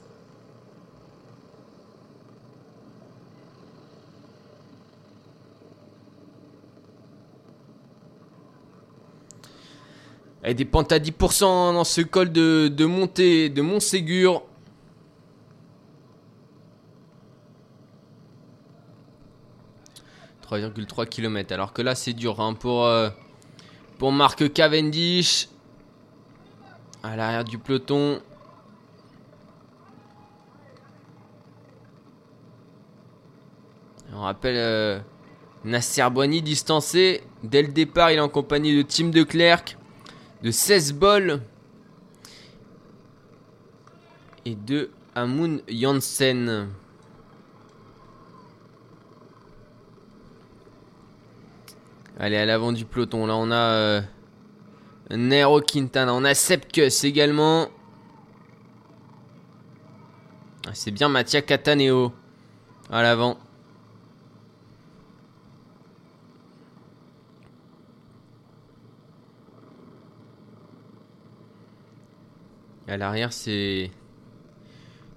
Elle 10.49 10.55
pentes 10.65 10.93
à 10.93 10.99
10% 10.99 11.41
dans 11.73 11.83
ce 11.83 11.99
col 11.99 12.31
de, 12.31 12.69
de 12.69 12.85
montée 12.85 13.49
de 13.49 13.61
Montségur. 13.61 14.43
«3,3 20.49 21.05
km. 21.09 21.51
Alors 21.51 21.73
que 21.73 21.81
là, 21.81 21.95
c'est 21.95 22.13
dur 22.13 22.39
hein, 22.39 22.53
pour, 22.53 22.85
euh, 22.85 23.09
pour 23.97 24.13
Marc 24.13 24.53
Cavendish. 24.53 25.49
À 27.03 27.17
l'arrière 27.17 27.43
du 27.43 27.57
peloton. 27.57 28.21
On 34.13 34.21
rappelle 34.21 34.55
euh, 34.55 35.01
Nasser 35.65 36.09
Boigny 36.09 36.41
distancé. 36.41 37.21
Dès 37.43 37.63
le 37.63 37.67
départ, 37.67 38.11
il 38.11 38.15
est 38.15 38.21
en 38.21 38.29
compagnie 38.29 38.73
de 38.77 38.81
Tim 38.83 39.09
de 39.09 39.23
Klerk 39.23 39.76
de 40.43 40.51
16 40.51 40.93
bols 40.93 41.41
et 44.45 44.55
de 44.55 44.89
Amun 45.15 45.59
Janssen. 45.67 46.69
Allez, 52.19 52.37
à 52.37 52.45
l'avant 52.45 52.71
du 52.71 52.85
peloton, 52.85 53.27
là 53.27 53.35
on 53.35 53.51
a 53.51 53.55
euh, 53.55 54.01
Nero 55.11 55.61
Quintana, 55.61 56.13
on 56.13 56.23
a 56.23 56.33
Sepkus 56.33 57.03
également. 57.03 57.67
Ah, 60.67 60.71
c'est 60.73 60.91
bien 60.91 61.09
Mattia 61.09 61.41
Cataneo 61.41 62.11
à 62.89 63.01
l'avant. 63.01 63.37
À 72.87 72.97
l'arrière, 72.97 73.33
c'est. 73.33 73.91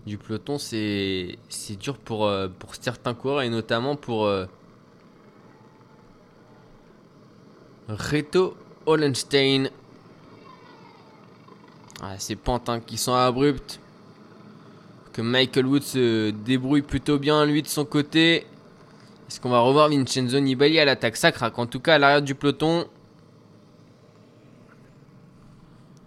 Du 0.06 0.18
peloton, 0.18 0.58
c'est. 0.58 1.38
C'est 1.48 1.78
dur 1.78 1.98
pour, 1.98 2.26
euh, 2.26 2.48
pour 2.48 2.74
certains 2.74 3.14
coureurs 3.14 3.42
et 3.42 3.50
notamment 3.50 3.96
pour. 3.96 4.26
Euh, 4.26 4.46
Reto 7.88 8.56
Hollenstein. 8.86 9.70
Ah, 12.02 12.18
ces 12.18 12.36
pentes 12.36 12.70
qui 12.86 12.96
sont 12.96 13.14
abruptes. 13.14 13.80
que 15.12 15.22
Michael 15.22 15.66
Woods 15.66 15.82
se 15.82 16.30
débrouille 16.30 16.82
plutôt 16.82 17.18
bien 17.18 17.44
lui 17.44 17.62
de 17.62 17.68
son 17.68 17.84
côté. 17.84 18.46
Est-ce 19.28 19.40
qu'on 19.40 19.50
va 19.50 19.60
revoir 19.60 19.88
Vincenzo 19.88 20.40
Nibali 20.40 20.78
à 20.78 20.84
l'attaque 20.84 21.16
Ça 21.16 21.30
craque 21.30 21.58
en 21.58 21.66
tout 21.66 21.80
cas 21.80 21.96
à 21.96 21.98
l'arrière 21.98 22.22
du 22.22 22.34
peloton? 22.34 22.86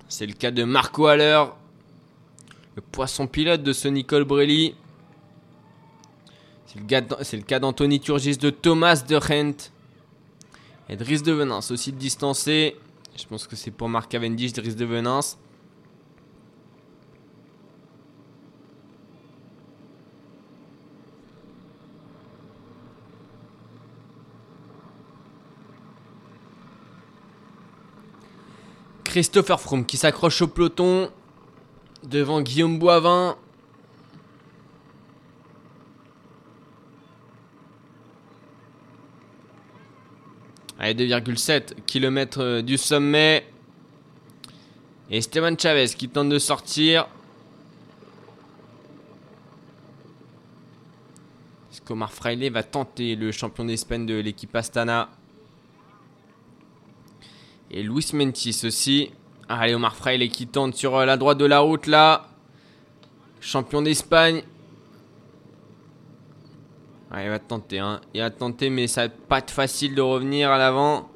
C'est 0.08 0.26
le 0.26 0.34
cas 0.34 0.52
de 0.52 0.64
Marco 0.64 1.08
Haller, 1.08 1.44
le 2.76 2.82
poisson 2.82 3.28
pilote 3.28 3.64
de 3.64 3.74
ce 3.74 3.88
Nicole 3.88 4.24
Brelli. 4.24 4.76
C'est 7.22 7.38
le 7.38 7.44
cas 7.44 7.60
d'Anthony 7.60 8.00
Turgis, 8.00 8.38
de 8.38 8.50
Thomas 8.50 9.04
de 9.08 9.16
Rent 9.16 9.72
et 10.90 10.96
de 10.96 11.04
Rhys 11.04 11.22
de 11.22 11.32
Venance 11.32 11.72
aussi 11.72 11.92
de 11.92 11.98
distancé. 11.98 12.76
Je 13.16 13.26
pense 13.26 13.46
que 13.48 13.56
c'est 13.56 13.72
pour 13.72 13.90
Marc 13.90 14.10
Cavendish, 14.10 14.54
Dries 14.54 14.76
de 14.76 14.86
Venance. 14.86 15.38
Christopher 29.14 29.62
Froome 29.62 29.86
qui 29.86 29.96
s'accroche 29.96 30.42
au 30.42 30.48
peloton 30.48 31.08
devant 32.02 32.42
Guillaume 32.42 32.80
Boivin. 32.80 33.38
Allez, 40.80 40.96
2,7 40.96 41.76
km 41.86 42.42
euh, 42.42 42.62
du 42.64 42.76
sommet. 42.80 43.46
Et 45.12 45.20
Esteban 45.20 45.56
Chavez 45.60 45.90
qui 45.90 46.10
tente 46.10 46.30
de 46.30 46.40
sortir. 46.40 47.08
Est-ce 51.72 52.50
va 52.50 52.64
tenter 52.64 53.16
le 53.16 53.32
champion 53.32 53.66
d'Espagne 53.66 54.08
de 54.08 54.16
l'équipe 54.16 54.56
Astana? 54.56 55.12
Et 57.76 57.82
Luis 57.82 58.06
Mentis 58.14 58.62
aussi. 58.66 59.10
Allez, 59.50 59.74
Omar 59.74 59.96
Fraile 59.96 60.30
qui 60.30 60.46
tente 60.46 60.76
sur 60.76 60.96
euh, 60.96 61.06
la 61.06 61.18
droite 61.18 61.40
de 61.40 61.46
la 61.46 61.60
route 61.60 61.88
là. 61.88 62.28
Champion 63.42 63.82
d'Espagne 63.82 64.44
il 67.16 67.30
va 67.30 67.38
tenter, 67.38 67.78
hein. 67.78 68.02
Il 68.16 68.22
va 68.22 68.32
tenter, 68.32 68.72
mais 68.72 68.88
ça 68.88 69.08
va 69.08 69.14
pas 69.28 69.38
être 69.38 69.52
facile 69.52 69.94
de 69.94 70.02
revenir 70.02 70.50
à 70.50 70.58
l'avant. 70.58 71.10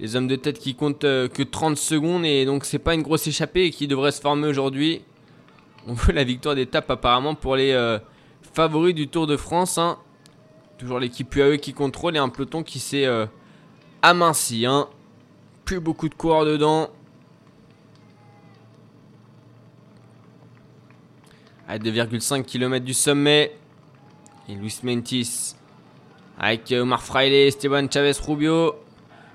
Les 0.00 0.16
hommes 0.16 0.26
de 0.26 0.34
tête 0.34 0.58
qui 0.58 0.74
comptent 0.74 1.04
euh, 1.04 1.28
que 1.28 1.44
30 1.44 1.76
secondes 1.76 2.24
et 2.24 2.44
donc 2.44 2.64
c'est 2.64 2.80
pas 2.80 2.94
une 2.94 3.02
grosse 3.02 3.26
échappée 3.26 3.70
qui 3.70 3.86
devrait 3.86 4.12
se 4.12 4.20
former 4.20 4.48
aujourd'hui. 4.48 5.02
On 5.86 5.92
veut 5.92 6.12
la 6.12 6.24
victoire 6.24 6.54
d'étape 6.54 6.90
apparemment 6.90 7.34
pour 7.34 7.54
les 7.54 7.72
euh, 7.72 7.98
favoris 8.54 8.94
du 8.94 9.08
Tour 9.08 9.26
de 9.26 9.36
France. 9.36 9.76
Hein. 9.78 9.98
Toujours 10.78 10.98
l'équipe 10.98 11.32
UAE 11.34 11.58
qui 11.58 11.74
contrôle 11.74 12.16
et 12.16 12.20
un 12.20 12.28
peloton 12.28 12.62
qui 12.62 12.78
s'est 12.78 13.06
aminci. 14.02 14.66
Hein. 14.66 14.88
Plus 15.70 15.78
beaucoup 15.78 16.08
de 16.08 16.16
coureurs 16.16 16.44
dedans. 16.44 16.90
À 21.68 21.78
2,5 21.78 22.42
km 22.42 22.84
du 22.84 22.92
sommet. 22.92 23.54
Et 24.48 24.56
Luis 24.56 24.80
Mentis. 24.82 25.54
Avec 26.40 26.72
euh, 26.72 26.82
Omar 26.82 27.00
Fraile, 27.00 27.32
Esteban 27.32 27.86
Chavez 27.88 28.14
Rubio. 28.26 28.74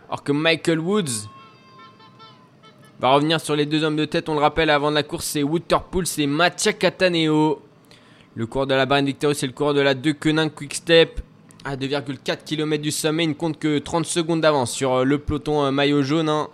Alors 0.10 0.26
que 0.26 0.34
Michael 0.34 0.82
Woods 0.82 1.30
va 3.00 3.14
revenir 3.14 3.40
sur 3.40 3.56
les 3.56 3.66
deux 3.66 3.86
hommes 3.86 3.96
de 3.96 4.04
tête. 4.04 4.28
On 4.28 4.34
le 4.34 4.42
rappelle, 4.42 4.70
avant 4.72 4.90
de 4.90 4.96
la 4.96 5.04
course, 5.04 5.28
c'est 5.28 5.44
Waterpool, 5.44 6.06
c'est 6.06 6.28
Mattia 6.28 6.74
Cataneo. 6.74 7.62
Le 8.36 8.46
cours 8.46 8.68
de 8.68 8.76
la 8.76 8.86
Barine 8.86 9.06
Victory, 9.06 9.36
c'est 9.36 9.48
le 9.48 9.54
cours 9.54 9.74
de 9.74 9.80
la 9.80 9.94
2 9.94 10.12
Quick 10.12 10.54
Quickstep. 10.54 11.22
À 11.66 11.76
2,4 11.76 12.44
km 12.46 12.82
du 12.82 12.92
sommet, 12.92 13.24
il 13.24 13.30
ne 13.30 13.34
compte 13.34 13.60
que 13.60 13.80
30 13.80 14.06
secondes 14.06 14.40
d'avance 14.40 14.72
sur 14.72 14.94
euh, 14.94 15.04
le 15.04 15.18
peloton 15.18 15.66
euh, 15.66 15.72
maillot 15.72 16.04
jaune. 16.04 16.30
Hein. 16.30 16.48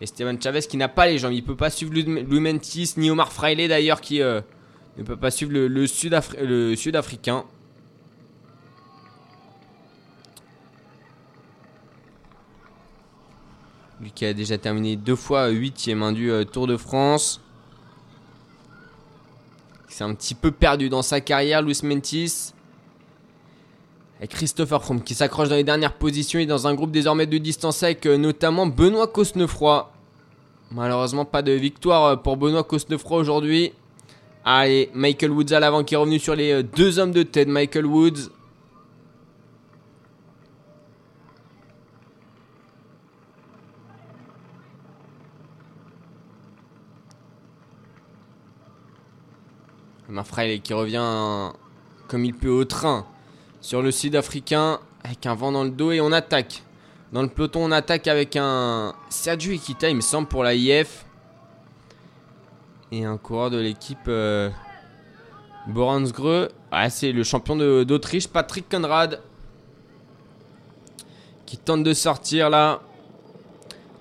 Esteban 0.00 0.34
Chavez 0.38 0.62
qui 0.62 0.76
n'a 0.76 0.88
pas 0.88 1.06
les 1.06 1.18
jambes. 1.18 1.32
Il 1.32 1.42
ne 1.42 1.46
peut 1.46 1.56
pas 1.56 1.70
suivre 1.70 1.92
Louis 1.94 2.40
Mentis, 2.40 2.94
ni 2.96 3.10
Omar 3.10 3.32
Fraile 3.32 3.68
d'ailleurs 3.68 4.00
qui 4.00 4.18
ne 4.18 4.42
peut 5.04 5.16
pas 5.16 5.30
suivre 5.30 5.52
le, 5.52 5.86
Sud-Africain. 5.86 7.44
Lui 14.00 14.12
qui 14.12 14.24
a 14.24 14.32
déjà 14.32 14.56
terminé 14.56 14.96
deux 14.96 15.16
fois 15.16 15.50
8ème 15.50 16.14
du 16.14 16.30
euh, 16.30 16.44
Tour 16.44 16.66
de 16.66 16.78
France. 16.78 17.40
C'est 19.88 20.04
un 20.04 20.14
petit 20.14 20.34
peu 20.34 20.50
perdu 20.50 20.88
dans 20.88 21.02
sa 21.02 21.20
carrière, 21.20 21.60
Luis 21.60 21.80
Mentis. 21.82 22.54
Et 24.22 24.28
Christopher 24.28 24.82
Froome 24.82 25.02
qui 25.02 25.14
s'accroche 25.14 25.48
dans 25.48 25.56
les 25.56 25.64
dernières 25.64 25.94
positions 25.94 26.38
et 26.38 26.46
dans 26.46 26.66
un 26.66 26.74
groupe 26.74 26.90
désormais 26.90 27.26
de 27.26 27.38
distance 27.38 27.82
avec 27.82 28.04
euh, 28.04 28.18
notamment 28.18 28.66
Benoît 28.66 29.06
Cosnefroy. 29.06 29.90
Malheureusement, 30.70 31.24
pas 31.24 31.40
de 31.40 31.52
victoire 31.52 32.04
euh, 32.04 32.16
pour 32.16 32.36
Benoît 32.36 32.64
Cosnefroy 32.64 33.18
aujourd'hui. 33.18 33.72
Allez, 34.44 34.90
Michael 34.92 35.30
Woods 35.30 35.52
à 35.52 35.60
l'avant 35.60 35.84
qui 35.84 35.94
est 35.94 35.96
revenu 35.96 36.18
sur 36.18 36.34
les 36.34 36.52
euh, 36.52 36.62
deux 36.62 36.98
hommes 36.98 37.12
de 37.12 37.22
tête. 37.22 37.48
Michael 37.48 37.86
Woods. 37.86 38.30
Marfrail 50.10 50.60
qui 50.60 50.74
revient 50.74 51.52
comme 52.08 52.24
il 52.24 52.34
peut 52.34 52.50
au 52.50 52.64
train 52.64 53.06
sur 53.60 53.82
le 53.82 53.90
sud-africain 53.90 54.80
avec 55.04 55.26
un 55.26 55.34
vent 55.34 55.52
dans 55.52 55.64
le 55.64 55.70
dos 55.70 55.92
et 55.92 56.00
on 56.00 56.12
attaque. 56.12 56.62
Dans 57.12 57.22
le 57.22 57.28
peloton, 57.28 57.64
on 57.64 57.72
attaque 57.72 58.06
avec 58.06 58.36
un 58.36 58.94
Sergio 59.08 59.52
Ikita, 59.52 59.88
il 59.88 59.96
me 59.96 60.00
semble, 60.00 60.28
pour 60.28 60.44
la 60.44 60.54
IF 60.54 61.04
et 62.92 63.04
un 63.04 63.16
coureur 63.16 63.50
de 63.50 63.58
l'équipe 63.58 63.98
euh, 64.08 64.50
Ah, 66.72 66.90
c'est 66.90 67.12
le 67.12 67.22
champion 67.22 67.84
d'Autriche, 67.84 68.28
Patrick 68.28 68.68
Conrad, 68.68 69.20
qui 71.46 71.56
tente 71.56 71.84
de 71.84 71.94
sortir 71.94 72.50
là, 72.50 72.80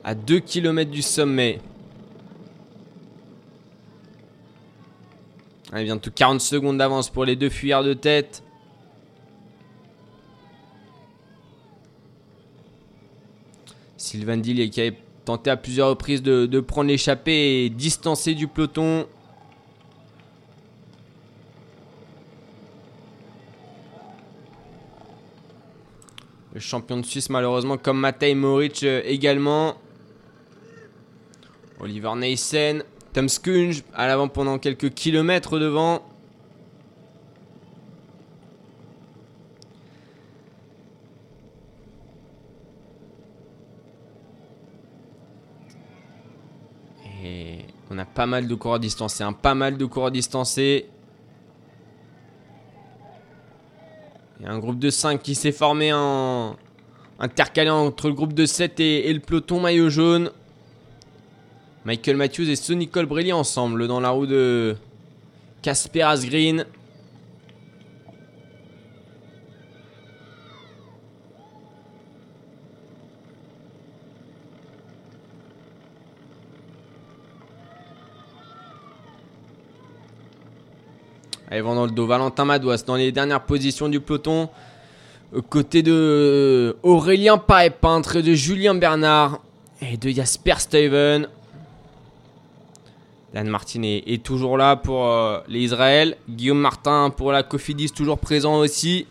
à 0.03 0.15
2 0.15 0.39
km 0.39 0.89
du 0.89 1.01
sommet. 1.01 1.61
Allez, 5.71 5.83
bientôt 5.83 6.09
40 6.09 6.41
secondes 6.41 6.77
d'avance 6.77 7.09
pour 7.09 7.25
les 7.25 7.35
deux 7.35 7.49
fuyards 7.49 7.83
de 7.83 7.93
tête. 7.93 8.43
Sylvain 13.99 14.37
Dillier 14.37 14.69
qui 14.69 14.81
avait 14.81 14.97
tenté 15.25 15.49
à 15.49 15.57
plusieurs 15.57 15.89
reprises 15.89 16.23
de, 16.23 16.59
prendre 16.61 16.87
l'échappée 16.87 17.65
et 17.65 17.69
distancer 17.69 18.33
du 18.33 18.47
peloton. 18.47 19.05
Le 26.53 26.59
champion 26.59 26.97
de 26.97 27.05
Suisse, 27.05 27.29
malheureusement, 27.29 27.77
comme 27.77 27.99
Matej 27.99 28.35
Moric 28.35 28.83
euh, 28.83 29.01
également. 29.05 29.75
Oliver 31.79 32.15
Neysen. 32.15 32.83
Tom 33.13 33.29
Skunge 33.29 33.83
à 33.93 34.07
l'avant 34.07 34.27
pendant 34.27 34.59
quelques 34.59 34.89
kilomètres 34.91 35.59
devant. 35.59 36.01
On 47.91 47.97
a 47.97 48.05
pas 48.19 48.25
mal 48.25 48.47
de 48.47 48.55
coureurs 48.55 48.81
distancés. 48.81 49.23
un 49.23 49.31
Pas 49.31 49.55
mal 49.55 49.77
de 49.77 49.85
coureurs 49.85 50.11
distancés. 50.11 50.87
Il 54.37 54.45
y 54.45 54.49
a 54.49 54.51
un 54.51 54.59
groupe 54.59 54.77
de 54.77 54.89
5 54.89 55.23
qui 55.23 55.35
s'est 55.35 55.53
formé 55.53 55.93
en 55.93 56.57
intercalé 57.17 57.69
entre 57.69 58.09
le 58.09 58.13
groupe 58.13 58.33
de 58.33 58.45
7 58.45 58.77
et, 58.81 59.13
le 59.13 59.21
peloton 59.21 59.61
maillot 59.61 59.89
jaune. 59.89 60.31
Michael 61.85 62.17
Matthews 62.17 62.49
et 62.49 62.57
Sonny 62.57 62.89
Colbrelli 62.89 63.31
ensemble 63.31 63.87
dans 63.87 64.01
la 64.01 64.09
roue 64.09 64.25
de 64.25 64.75
Casper 65.61 66.01
Asgreen. 66.01 66.65
Allez, 81.51 81.61
vont 81.61 81.73
dans 81.73 81.85
le 81.85 81.91
dos. 81.91 82.05
Valentin 82.05 82.45
Madouas 82.45 82.83
dans 82.85 82.95
les 82.95 83.11
dernières 83.11 83.43
positions 83.43 83.89
du 83.89 83.99
peloton. 83.99 84.49
Côté 85.49 85.81
de 85.81 85.93
euh, 85.93 86.73
Aurélien 86.83 87.37
Paet, 87.37 87.71
peintre 87.71 88.21
de 88.21 88.33
Julien 88.33 88.75
Bernard 88.75 89.39
et 89.81 89.97
de 89.97 90.09
Jasper 90.09 90.55
Steven. 90.57 91.27
Dan 93.33 93.47
Martin 93.47 93.81
est, 93.83 94.23
toujours 94.23 94.57
là 94.57 94.75
pour 94.75 95.07
euh, 95.07 95.39
les 95.47 95.61
Israël. 95.61 96.17
Guillaume 96.29 96.59
Martin 96.59 97.11
pour 97.15 97.31
la 97.31 97.43
Cofidis, 97.43 97.91
toujours 97.91 98.19
présent 98.19 98.59
aussi. 98.59 99.07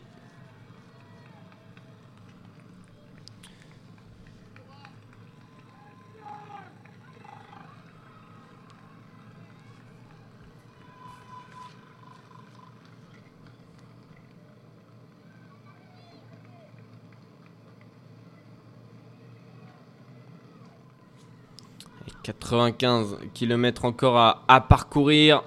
95 22.28 23.16
km 23.32 23.86
encore 23.86 24.18
à, 24.46 24.60
parcourir. 24.60 25.42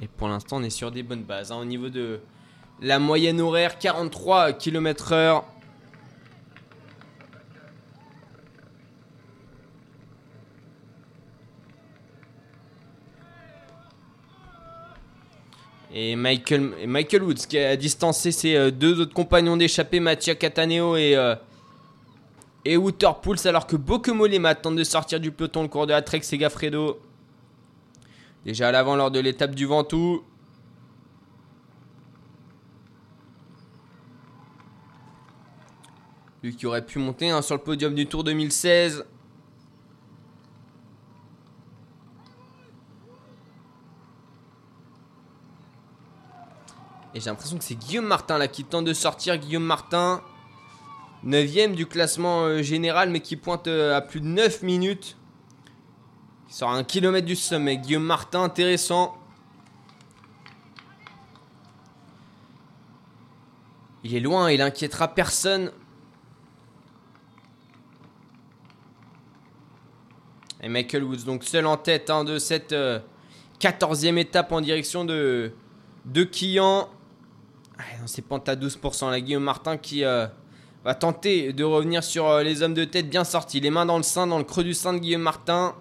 Et 0.00 0.06
pour 0.06 0.28
l'instant, 0.28 0.58
on 0.58 0.62
est 0.62 0.70
sur 0.70 0.92
des 0.92 1.02
bonnes 1.02 1.24
bases. 1.24 1.50
Hein. 1.50 1.56
Au 1.56 1.64
niveau 1.64 1.88
de 1.88 2.20
la 2.80 3.00
moyenne 3.00 3.40
horaire, 3.40 3.80
43 3.80 4.52
km 4.52 5.12
heure. 5.12 5.44
Et 15.92 16.14
Michael, 16.14 16.86
Michael 16.86 17.24
Woods 17.24 17.46
qui 17.48 17.58
a 17.58 17.74
distancé 17.74 18.30
ses 18.30 18.54
euh, 18.54 18.70
deux 18.70 19.00
autres 19.00 19.14
compagnons 19.14 19.56
d'échappée, 19.56 19.98
Mattia 19.98 20.36
Cataneo 20.36 20.96
et 20.96 21.16
euh, 21.16 21.34
et 22.68 22.76
Waterpools 22.76 23.46
alors 23.46 23.66
que 23.66 23.76
Bokemolema 23.76 24.54
tente 24.54 24.76
de 24.76 24.84
sortir 24.84 25.20
du 25.20 25.32
peloton 25.32 25.62
le 25.62 25.68
cours 25.68 25.86
de 25.86 25.92
la 25.92 26.02
Trek 26.02 26.20
Segafredo. 26.20 27.00
Déjà 28.44 28.68
à 28.68 28.72
l'avant 28.72 28.94
lors 28.94 29.10
de 29.10 29.18
l'étape 29.18 29.54
du 29.54 29.64
Ventoux. 29.64 30.22
Lui 36.42 36.54
qui 36.54 36.66
aurait 36.66 36.84
pu 36.84 36.98
monter 36.98 37.30
hein, 37.30 37.40
sur 37.40 37.56
le 37.56 37.62
podium 37.62 37.94
du 37.94 38.06
Tour 38.06 38.22
2016. 38.22 39.06
Et 47.14 47.20
j'ai 47.20 47.30
l'impression 47.30 47.56
que 47.56 47.64
c'est 47.64 47.76
Guillaume 47.76 48.04
Martin 48.04 48.36
là 48.36 48.46
qui 48.46 48.62
tente 48.64 48.84
de 48.84 48.92
sortir. 48.92 49.38
Guillaume 49.38 49.64
Martin 49.64 50.22
9ème 51.24 51.74
du 51.74 51.86
classement 51.86 52.42
euh, 52.42 52.62
général, 52.62 53.10
mais 53.10 53.20
qui 53.20 53.36
pointe 53.36 53.66
euh, 53.66 53.96
à 53.96 54.00
plus 54.00 54.20
de 54.20 54.26
9 54.26 54.62
minutes. 54.62 55.16
Il 56.48 56.54
sort 56.54 56.70
à 56.70 56.76
un 56.76 56.84
kilomètre 56.84 57.26
du 57.26 57.36
sommet. 57.36 57.76
Guillaume 57.76 58.04
Martin, 58.04 58.42
intéressant. 58.42 59.16
Il 64.04 64.14
est 64.14 64.20
loin, 64.20 64.50
il 64.50 64.62
inquiétera 64.62 65.08
personne. 65.08 65.72
Et 70.62 70.68
Michael 70.68 71.04
Woods, 71.04 71.24
donc 71.24 71.44
seul 71.44 71.66
en 71.66 71.76
tête 71.76 72.10
hein, 72.10 72.24
de 72.24 72.38
cette 72.38 72.72
14e 72.72 74.14
euh, 74.14 74.16
étape 74.16 74.52
en 74.52 74.60
direction 74.60 75.04
de, 75.04 75.52
de 76.04 76.24
Quillan. 76.24 76.88
C'est 78.06 78.22
pente 78.22 78.48
à 78.48 78.56
12%. 78.56 79.10
La 79.10 79.20
Guillaume 79.20 79.42
Martin 79.42 79.76
qui 79.76 80.02
va 80.88 80.94
tenter 80.94 81.52
de 81.52 81.64
revenir 81.64 82.02
sur 82.02 82.26
euh, 82.26 82.42
les 82.42 82.62
hommes 82.62 82.72
de 82.72 82.84
tête 82.84 83.10
bien 83.10 83.22
sortis. 83.22 83.60
Les 83.60 83.68
mains 83.68 83.84
dans 83.84 83.98
le 83.98 84.02
sein, 84.02 84.26
dans 84.26 84.38
le 84.38 84.44
creux 84.44 84.64
du 84.64 84.72
sein 84.72 84.94
de 84.94 84.98
Guillaume 84.98 85.20
Martin. 85.20 85.74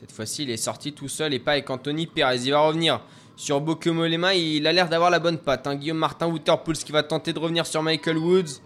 Cette 0.00 0.10
fois-ci, 0.10 0.42
il 0.42 0.50
est 0.50 0.56
sorti 0.56 0.92
tout 0.92 1.06
seul 1.06 1.32
et 1.32 1.38
pas 1.38 1.52
avec 1.52 1.70
Anthony 1.70 2.08
Perez. 2.08 2.40
Il 2.44 2.50
va 2.50 2.58
revenir 2.58 3.02
sur 3.36 3.60
Bokemolema. 3.60 4.34
Il 4.34 4.66
a 4.66 4.72
l'air 4.72 4.88
d'avoir 4.88 5.10
la 5.10 5.20
bonne 5.20 5.38
patte. 5.38 5.68
Hein. 5.68 5.76
Guillaume 5.76 5.98
Martin, 5.98 6.26
Waterpools 6.26 6.74
qui 6.74 6.90
va 6.90 7.04
tenter 7.04 7.32
de 7.32 7.38
revenir 7.38 7.66
sur 7.66 7.84
Michael 7.84 8.18
Woods. 8.18 8.58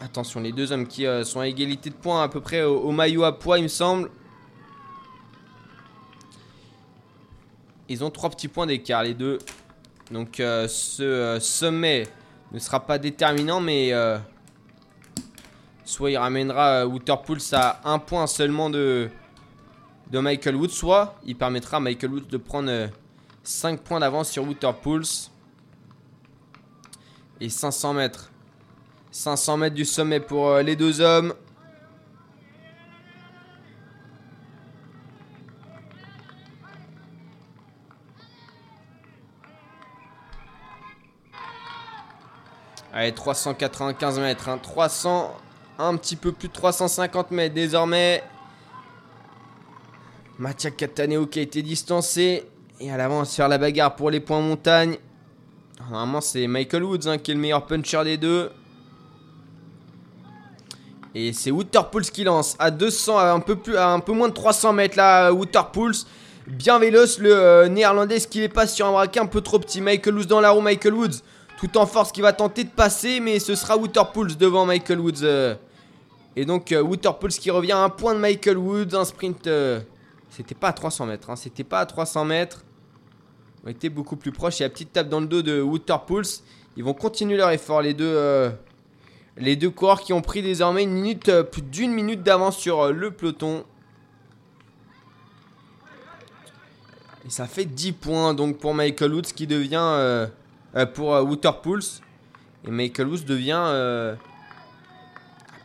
Attention, 0.00 0.40
les 0.40 0.50
deux 0.50 0.72
hommes 0.72 0.88
qui 0.88 1.06
euh, 1.06 1.22
sont 1.22 1.38
à 1.38 1.46
égalité 1.46 1.90
de 1.90 1.94
points 1.94 2.24
à 2.24 2.28
peu 2.28 2.40
près 2.40 2.64
au 2.64 2.90
maillot 2.90 3.22
à 3.22 3.38
poids, 3.38 3.58
il 3.58 3.62
me 3.62 3.68
semble. 3.68 4.10
Ils 7.90 8.04
ont 8.04 8.10
trois 8.10 8.30
petits 8.30 8.46
points 8.46 8.66
d'écart, 8.66 9.02
les 9.02 9.14
deux. 9.14 9.38
Donc 10.12 10.38
euh, 10.38 10.68
ce 10.68 11.02
euh, 11.02 11.40
sommet 11.40 12.06
ne 12.52 12.60
sera 12.60 12.86
pas 12.86 12.98
déterminant, 12.98 13.60
mais 13.60 13.92
euh, 13.92 14.16
soit 15.84 16.12
il 16.12 16.16
ramènera 16.16 16.86
Waterpools 16.86 17.40
à 17.52 17.80
un 17.84 17.98
point 17.98 18.28
seulement 18.28 18.70
de, 18.70 19.10
de 20.08 20.18
Michael 20.20 20.54
Woods, 20.54 20.68
soit 20.68 21.16
il 21.26 21.34
permettra 21.36 21.78
à 21.78 21.80
Michael 21.80 22.12
Woods 22.12 22.28
de 22.30 22.36
prendre 22.36 22.90
5 23.42 23.80
points 23.80 23.98
d'avance 23.98 24.30
sur 24.30 24.46
Waterpools. 24.46 25.28
Et 27.40 27.48
500 27.48 27.94
mètres. 27.94 28.30
500 29.10 29.56
mètres 29.56 29.74
du 29.74 29.84
sommet 29.84 30.20
pour 30.20 30.58
les 30.58 30.76
deux 30.76 31.00
hommes. 31.00 31.34
Allez, 43.00 43.12
395 43.12 44.18
mètres. 44.18 44.50
300, 44.62 45.34
hein. 45.78 45.84
un 45.86 45.96
petit 45.96 46.16
peu 46.16 46.32
plus 46.32 46.48
de 46.48 46.52
350 46.52 47.30
mètres 47.30 47.54
désormais. 47.54 48.22
Mattia 50.38 50.70
Cataneo 50.70 51.24
qui 51.24 51.38
a 51.38 51.42
été 51.42 51.62
distancé. 51.62 52.46
Et 52.78 52.90
à 52.90 52.98
l'avant, 52.98 53.24
se 53.24 53.36
faire 53.36 53.48
la 53.48 53.56
bagarre 53.56 53.96
pour 53.96 54.10
les 54.10 54.20
points 54.20 54.42
montagne. 54.42 54.98
Normalement, 55.80 56.20
c'est 56.20 56.46
Michael 56.46 56.84
Woods 56.84 57.06
hein, 57.06 57.16
qui 57.16 57.30
est 57.30 57.34
le 57.34 57.40
meilleur 57.40 57.64
puncher 57.64 58.04
des 58.04 58.18
deux. 58.18 58.52
Et 61.14 61.32
c'est 61.32 61.50
Waterpools 61.50 62.02
qui 62.02 62.24
lance 62.24 62.54
à 62.58 62.70
200, 62.70 63.16
à 63.16 63.30
un 63.30 63.40
peu, 63.40 64.12
moins 64.12 64.28
de 64.28 64.34
300 64.34 64.74
mètres 64.74 64.98
là, 64.98 65.32
Waterpools. 65.32 65.94
Bien 66.46 66.78
véloce, 66.78 67.18
le 67.18 67.32
euh, 67.34 67.68
néerlandais, 67.68 68.20
ce 68.20 68.28
qu'il 68.28 68.42
est 68.42 68.50
pas 68.50 68.66
sur 68.66 68.88
un 68.88 68.92
braquet 68.92 69.20
un 69.20 69.26
peu 69.26 69.40
trop 69.40 69.58
petit. 69.58 69.80
Michael 69.80 70.16
Woods 70.16 70.26
dans 70.26 70.42
la 70.42 70.50
roue, 70.50 70.60
Michael 70.60 70.92
Woods 70.92 71.22
tout 71.60 71.76
en 71.76 71.84
force 71.84 72.10
qui 72.10 72.22
va 72.22 72.32
tenter 72.32 72.64
de 72.64 72.70
passer, 72.70 73.20
mais 73.20 73.38
ce 73.38 73.54
sera 73.54 73.76
Waterpools 73.76 74.36
devant 74.36 74.64
Michael 74.64 74.98
Woods. 74.98 75.22
Euh. 75.22 75.54
Et 76.34 76.46
donc 76.46 76.72
euh, 76.72 76.82
Waterpools 76.82 77.32
qui 77.32 77.50
revient 77.50 77.72
à 77.72 77.84
un 77.84 77.90
point 77.90 78.14
de 78.14 78.18
Michael 78.18 78.56
Woods, 78.56 78.94
un 78.94 79.04
sprint. 79.04 79.46
Euh, 79.46 79.80
c'était 80.30 80.54
pas 80.54 80.68
à 80.68 80.72
300 80.72 81.06
mètres, 81.06 81.28
hein, 81.28 81.36
c'était 81.36 81.64
pas 81.64 81.80
à 81.80 81.86
300 81.86 82.24
mètres. 82.24 82.64
On 83.64 83.68
était 83.68 83.90
beaucoup 83.90 84.16
plus 84.16 84.32
proches. 84.32 84.62
Et 84.62 84.64
la 84.64 84.70
petite 84.70 84.92
tape 84.92 85.10
dans 85.10 85.20
le 85.20 85.26
dos 85.26 85.42
de 85.42 85.60
Waterpools. 85.60 86.24
Ils 86.76 86.84
vont 86.84 86.94
continuer 86.94 87.36
leur 87.36 87.50
effort, 87.50 87.82
les 87.82 87.92
deux, 87.92 88.50
les 89.36 89.56
deux 89.56 89.70
coureurs 89.70 90.00
qui 90.00 90.12
ont 90.12 90.22
pris 90.22 90.40
désormais 90.40 90.84
une 90.84 90.92
minute, 90.92 91.30
plus 91.50 91.62
d'une 91.62 91.92
minute 91.92 92.22
d'avance 92.22 92.56
sur 92.56 92.90
le 92.90 93.10
peloton. 93.10 93.64
Et 97.26 97.30
ça 97.30 97.46
fait 97.46 97.66
10 97.66 97.92
points 97.92 98.34
donc 98.34 98.58
pour 98.58 98.72
Michael 98.72 99.12
Woods 99.12 99.32
qui 99.34 99.46
devient 99.46 100.30
euh, 100.76 100.86
pour 100.86 101.14
euh, 101.14 101.22
Waterpools. 101.22 101.82
Et 102.66 102.70
Michael 102.70 103.08
Woods 103.08 103.24
devient 103.26 103.62
euh, 103.64 104.14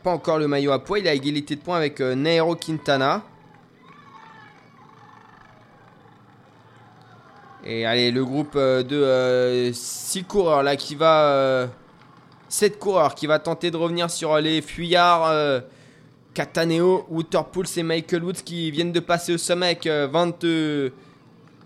pas 0.02 0.10
encore 0.10 0.38
le 0.38 0.48
maillot 0.48 0.72
à 0.72 0.82
poids. 0.82 0.98
Il 0.98 1.06
a 1.06 1.14
égalité 1.14 1.56
de 1.56 1.60
points 1.60 1.76
avec 1.76 2.00
Nairo 2.00 2.56
Quintana. 2.56 3.22
Et 7.64 7.84
allez, 7.84 8.10
le 8.10 8.24
groupe 8.24 8.56
de 8.56 9.70
6 9.72 10.24
coureurs 10.24 10.62
là 10.62 10.76
qui 10.76 10.94
va. 10.94 11.68
7 12.48 12.78
coureurs 12.78 13.16
qui 13.16 13.26
va 13.26 13.40
tenter 13.40 13.72
de 13.72 13.76
revenir 13.76 14.08
sur 14.08 14.38
les 14.38 14.62
fuyards. 14.62 15.62
Cataneo, 16.32 17.06
Waterpools 17.10 17.66
et 17.76 17.82
Michael 17.82 18.22
Woods 18.22 18.42
qui 18.44 18.70
viennent 18.70 18.92
de 18.92 19.00
passer 19.00 19.34
au 19.34 19.38
sommet 19.38 19.66
avec, 19.66 19.86
20, 19.86 20.44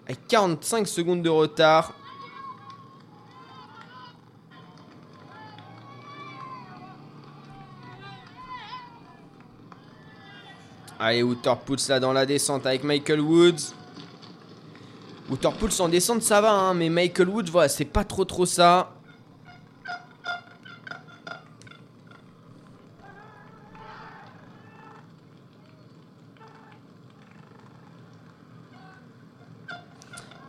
avec 0.07 0.26
45 0.28 0.88
secondes 0.88 1.22
de 1.22 1.28
retard. 1.28 1.93
Allez, 11.03 11.22
Waterpools 11.22 11.78
là 11.88 11.98
dans 11.98 12.12
la 12.12 12.26
descente 12.26 12.66
avec 12.66 12.84
Michael 12.84 13.22
Woods. 13.22 13.72
Waterpools 15.30 15.80
en 15.80 15.88
descente 15.88 16.20
ça 16.20 16.42
va, 16.42 16.53
hein, 16.53 16.74
mais 16.74 16.90
Michael 16.90 17.30
Woods, 17.30 17.51
voilà, 17.51 17.70
c'est 17.70 17.86
pas 17.86 18.05
trop 18.05 18.26
trop 18.26 18.44
ça. 18.44 18.92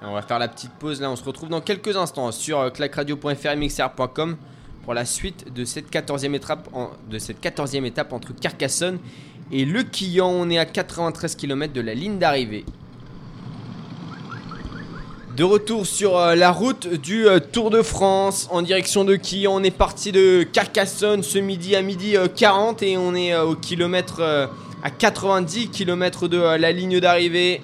on 0.03 0.15
va 0.15 0.21
faire 0.23 0.39
la 0.39 0.49
petite 0.49 0.71
pause 0.71 0.99
là, 0.99 1.09
on 1.09 1.15
se 1.15 1.23
retrouve 1.23 1.47
dans 1.47 1.61
quelques 1.61 1.95
instants 1.95 2.33
sur 2.33 2.59
euh, 2.59 2.69
clacradio.fr 2.69 3.55
pour 4.83 4.93
la 4.93 5.05
suite 5.05 5.53
de 5.53 5.63
cette 5.63 5.89
14e 5.89 6.33
étape, 6.33 6.67
de 7.09 7.19
cette 7.19 7.41
14e 7.41 7.85
étape 7.85 8.11
entre 8.11 8.33
Carcassonne 8.33 8.99
et 9.51 9.65
Le 9.65 9.83
Quillan. 9.83 10.29
On 10.29 10.49
est 10.49 10.57
à 10.57 10.65
93 10.65 11.35
km 11.35 11.73
de 11.73 11.81
la 11.81 11.93
ligne 11.93 12.17
d'arrivée. 12.17 12.65
De 15.35 15.43
retour 15.43 15.85
sur 15.85 16.17
euh, 16.17 16.35
la 16.35 16.51
route 16.51 16.87
du 16.87 17.27
euh, 17.27 17.39
Tour 17.39 17.69
de 17.69 17.81
France 17.81 18.47
en 18.51 18.61
direction 18.61 19.05
de 19.05 19.15
Quillan. 19.15 19.55
On 19.55 19.63
est 19.63 19.75
parti 19.75 20.11
de 20.11 20.43
Carcassonne 20.43 21.23
ce 21.23 21.39
midi 21.39 21.75
à 21.75 21.81
midi 21.81 22.15
40 22.35 22.83
et 22.83 22.97
on 22.97 23.15
est 23.15 23.37
au 23.37 23.55
kilomètre 23.55 24.21
à 24.83 24.89
90 24.89 25.69
km 25.69 26.27
de 26.27 26.37
la 26.37 26.71
ligne 26.71 26.99
d'arrivée. 26.99 27.61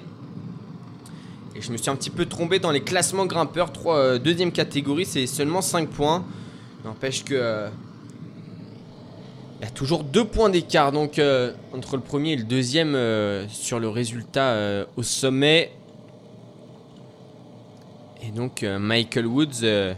Et 1.56 1.60
je 1.60 1.72
me 1.72 1.76
suis 1.76 1.90
un 1.90 1.96
petit 1.96 2.10
peu 2.10 2.24
trompé 2.26 2.58
dans 2.58 2.70
les 2.70 2.80
classements 2.80 3.26
grimpeurs. 3.26 3.72
3, 3.72 4.18
deuxième 4.18 4.52
catégorie, 4.52 5.04
c'est 5.04 5.26
seulement 5.26 5.60
5 5.60 5.88
points. 5.88 6.24
N'empêche 6.84 7.24
que. 7.24 7.68
Euh, 9.58 9.64
il 9.64 9.64
y 9.64 9.66
a 9.66 9.70
toujours 9.70 10.04
deux 10.04 10.24
points 10.24 10.50
d'écart 10.50 10.92
donc 10.92 11.18
euh, 11.18 11.52
entre 11.74 11.96
le 11.96 12.02
premier 12.02 12.32
et 12.32 12.36
le 12.36 12.44
deuxième 12.44 12.94
euh, 12.94 13.46
sur 13.48 13.80
le 13.80 13.88
résultat 13.88 14.86
au 14.96 15.02
sommet. 15.02 15.72
Et 18.22 18.30
donc 18.30 18.62
Michael 18.62 19.26
Woods 19.26 19.96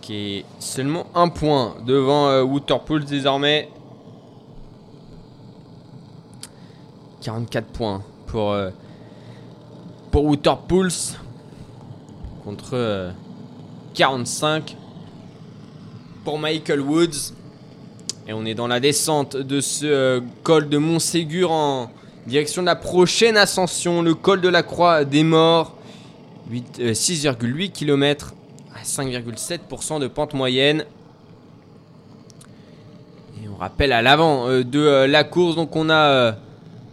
qui 0.00 0.14
est 0.14 0.44
seulement 0.60 1.06
un 1.14 1.28
point 1.28 1.74
devant 1.84 2.40
Waterpools 2.42 3.04
désormais. 3.04 3.68
44 7.20 7.66
points 7.66 8.04
pour, 8.26 8.56
pour 10.12 10.24
Waterpools 10.24 10.92
contre 12.44 13.10
45 13.94 14.76
pour 16.24 16.38
Michael 16.38 16.80
Woods. 16.80 17.32
Et 18.28 18.32
on 18.32 18.44
est 18.44 18.54
dans 18.54 18.66
la 18.66 18.80
descente 18.80 19.36
de 19.36 19.60
ce 19.60 19.86
euh, 19.86 20.20
col 20.42 20.68
de 20.68 20.78
Montségur 20.78 21.52
en 21.52 21.92
direction 22.26 22.60
de 22.60 22.66
la 22.66 22.74
prochaine 22.74 23.36
ascension, 23.36 24.02
le 24.02 24.14
col 24.14 24.40
de 24.40 24.48
la 24.48 24.64
Croix 24.64 25.04
des 25.04 25.22
Morts. 25.22 25.76
6,8 26.50 27.70
km 27.70 28.34
à 28.74 28.82
5,7% 28.82 30.00
de 30.00 30.08
pente 30.08 30.34
moyenne. 30.34 30.84
Et 33.42 33.48
on 33.48 33.56
rappelle 33.56 33.92
à 33.92 34.02
l'avant 34.02 34.48
euh, 34.48 34.64
de 34.64 34.80
euh, 34.80 35.06
la 35.06 35.22
course, 35.22 35.54
donc 35.54 35.76
on 35.76 35.88
a 35.88 36.34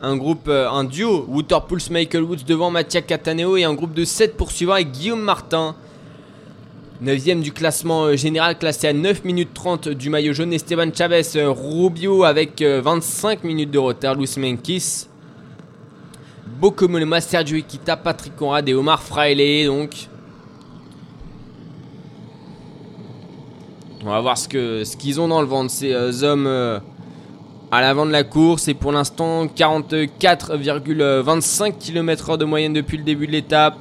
un 0.02 0.18
groupe, 0.18 0.50
un 0.50 0.84
duo, 0.84 1.26
Waterpulse 1.30 1.90
Michael 1.90 2.24
Woods 2.24 2.44
devant 2.46 2.70
Mattia 2.70 3.02
Cataneo 3.02 3.58
et 3.58 3.64
un 3.64 3.74
groupe 3.74 3.94
de 3.94 4.06
7 4.06 4.38
poursuivants 4.38 4.74
avec 4.74 4.92
Guillaume 4.92 5.22
Martin 5.22 5.76
9ème 7.04 7.42
du 7.42 7.52
classement 7.52 8.06
euh, 8.06 8.16
général, 8.16 8.58
classé 8.58 8.88
à 8.88 8.94
9 8.94 9.26
minutes 9.26 9.54
30 9.54 9.90
du 9.90 10.10
maillot 10.10 10.32
jaune. 10.32 10.54
Esteban 10.54 10.88
Chavez 10.96 11.36
euh, 11.36 11.52
Rubio 11.52 12.24
avec 12.24 12.62
25 12.62 13.44
euh, 13.44 13.48
minutes 13.48 13.72
de 13.72 13.80
retard. 13.80 14.16
Luis 14.16 14.34
Menkis. 14.38 15.08
Bokomolema, 16.62 17.20
Sergio 17.20 17.58
Iquita, 17.58 17.98
Patrick 17.98 18.38
Conrad 18.38 18.70
et 18.70 18.74
Omar 18.74 19.04
Fraile. 19.04 19.66
Donc. 19.66 20.08
On 24.06 24.10
va 24.10 24.22
voir 24.22 24.38
ce 24.38 24.96
qu'ils 24.96 25.20
ont 25.20 25.28
dans 25.28 25.42
le 25.42 25.48
ventre, 25.48 25.72
ces 25.72 26.24
hommes 26.24 26.48
à 26.48 26.80
l'avant 27.82 28.06
de 28.06 28.12
la 28.12 28.24
course. 28.24 28.70
Et 28.70 28.74
pour 28.74 28.94
l'instant, 28.94 29.46
44,25 29.46 31.78
km/h 31.78 32.38
de 32.38 32.46
moyenne 32.46 32.74
depuis 32.74 32.98
le 32.98 33.04
début 33.04 33.28
de 33.28 33.34
l'étape. 33.34 33.76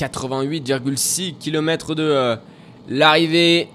88,6 0.00 1.36
km 1.38 1.94
de 1.94 2.02
euh, 2.02 2.36
l'arrivée. 2.88 3.68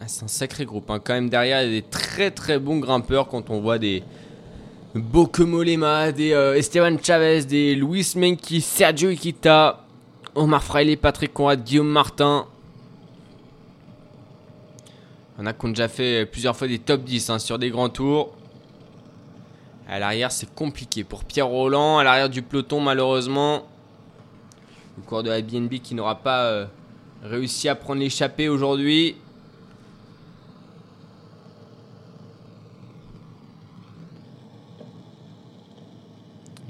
Ah, 0.00 0.04
c'est 0.08 0.24
un 0.24 0.28
sacré 0.28 0.64
groupe. 0.64 0.90
Hein. 0.90 0.98
Quand 1.02 1.14
même 1.14 1.28
derrière, 1.28 1.62
il 1.62 1.72
y 1.72 1.76
a 1.76 1.80
des 1.80 1.86
très 1.88 2.32
très 2.32 2.58
bons 2.58 2.78
grimpeurs 2.78 3.28
quand 3.28 3.50
on 3.50 3.60
voit 3.60 3.78
des 3.78 4.02
Bocomolema, 4.96 6.10
des 6.10 6.32
euh, 6.32 6.56
Esteban 6.56 6.96
Chavez, 7.00 7.44
des 7.44 7.76
Luis 7.76 8.14
Menki, 8.16 8.60
Sergio 8.60 9.10
Iquita, 9.10 9.86
Omar 10.34 10.64
Fraile, 10.64 10.96
Patrick 10.96 11.32
Conrad, 11.32 11.62
Guillaume 11.62 11.88
Martin. 11.88 12.46
On 15.42 15.46
a 15.46 15.52
déjà 15.54 15.88
fait 15.88 16.24
plusieurs 16.24 16.56
fois 16.56 16.68
des 16.68 16.78
top 16.78 17.02
10 17.02 17.30
hein, 17.30 17.38
sur 17.40 17.58
des 17.58 17.70
grands 17.70 17.88
tours. 17.88 18.32
À 19.88 19.98
l'arrière, 19.98 20.30
c'est 20.30 20.54
compliqué 20.54 21.02
pour 21.02 21.24
Pierre 21.24 21.48
Roland. 21.48 21.98
À 21.98 22.04
l'arrière 22.04 22.30
du 22.30 22.42
peloton, 22.42 22.80
malheureusement, 22.80 23.66
le 24.96 25.02
cours 25.02 25.24
de 25.24 25.32
Airbnb 25.32 25.72
qui 25.82 25.96
n'aura 25.96 26.22
pas 26.22 26.44
euh, 26.44 26.66
réussi 27.24 27.68
à 27.68 27.74
prendre 27.74 27.98
l'échappée 27.98 28.48
aujourd'hui. 28.48 29.16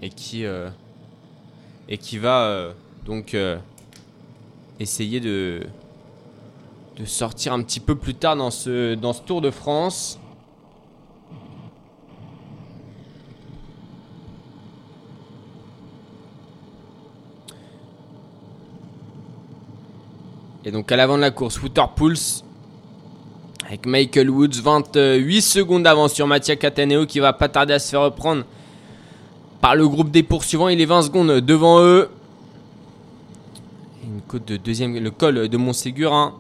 Et 0.01 0.09
qui, 0.09 0.47
euh, 0.47 0.71
et 1.91 1.99
qui 1.99 2.17
va 2.17 2.47
euh, 2.47 2.73
donc 3.05 3.37
essayer 4.81 5.21
de, 5.21 5.61
de 6.99 7.05
sortir 7.05 7.53
un 7.53 7.63
petit 7.63 7.81
peu 7.81 7.95
plus 7.95 8.15
tard 8.15 8.37
dans 8.37 8.51
ce, 8.51 8.95
Tour 9.25 9.41
de 9.41 9.51
France. 9.51 10.19
Et 20.65 20.71
donc 20.71 20.93
à 20.93 20.97
l'avant 20.97 21.17
de 21.17 21.23
la 21.23 21.33
course, 21.33 21.57
Footer 21.57 21.83
Pulse 21.97 22.45
avec 23.67 23.87
Michael 23.87 24.29
Woods, 24.29 24.61
28 24.63 25.41
secondes 25.41 25.83
d'avance 25.85 26.13
sur 26.13 26.27
Mattia 26.27 26.57
Cataneo 26.57 27.07
qui 27.07 27.21
va 27.21 27.33
pas 27.33 27.49
tarder 27.49 27.73
à 27.73 27.79
se 27.79 27.91
faire 27.91 28.03
reprendre 28.03 28.45
par 29.61 29.75
le 29.75 29.89
groupe 29.89 30.11
des 30.11 30.23
poursuivants. 30.23 30.69
Il 30.69 30.81
est 30.81 30.87
20 30.87 31.03
secondes 31.03 31.41
devant 31.41 31.81
eux. 31.81 32.11
Une 34.05 34.21
côte 34.21 34.47
de 34.47 34.57
deuxième, 34.57 34.97
le 34.97 35.11
col 35.11 35.49
de 35.49 35.57
Montségur. 35.57 36.13
Hein 36.13 36.35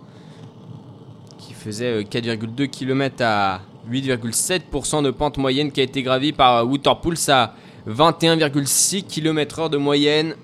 faisait 1.63 2.03
4,2 2.03 2.63
euh, 2.63 2.67
km 2.67 3.17
à 3.21 3.61
8,7% 3.91 5.03
de 5.03 5.11
pente 5.11 5.39
moyenne 5.39 5.71
qui 5.71 5.81
a 5.81 5.85
été 5.85 6.03
gravie 6.03 6.33
par 6.33 6.69
Waterpools 6.69 7.17
à 7.29 7.55
21,6 7.89 9.05
km/h 9.05 9.71
de 9.71 9.77
moyenne. 9.77 10.35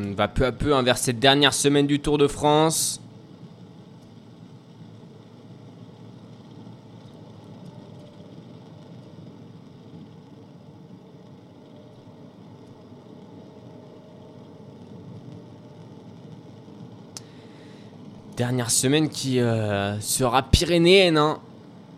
Qu'on 0.00 0.14
va 0.14 0.28
peu 0.28 0.44
à 0.46 0.52
peu 0.52 0.78
vers 0.82 0.98
cette 0.98 1.18
dernière 1.18 1.54
semaine 1.54 1.86
du 1.86 2.00
Tour 2.00 2.18
de 2.18 2.26
France. 2.26 3.00
Dernière 18.36 18.70
semaine 18.70 19.10
qui 19.10 19.38
euh, 19.38 20.00
sera 20.00 20.42
pyrénéenne. 20.42 21.18
Hein. 21.18 21.40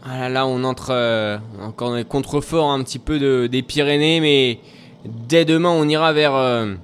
Ah 0.05 0.19
là, 0.19 0.29
là, 0.29 0.47
on 0.47 0.65
entre 0.65 0.89
euh, 0.91 1.39
encore 1.61 1.91
dans 1.91 1.97
les 1.97 2.05
contreforts 2.05 2.73
un 2.73 2.83
petit 2.83 2.99
peu 2.99 3.49
des 3.49 3.63
Pyrénées, 3.63 4.19
mais 4.19 4.59
dès 5.05 5.45
demain, 5.45 5.71
on 5.71 5.89
ira 5.89 6.13
vers. 6.13 6.35
Euh, 6.35 6.75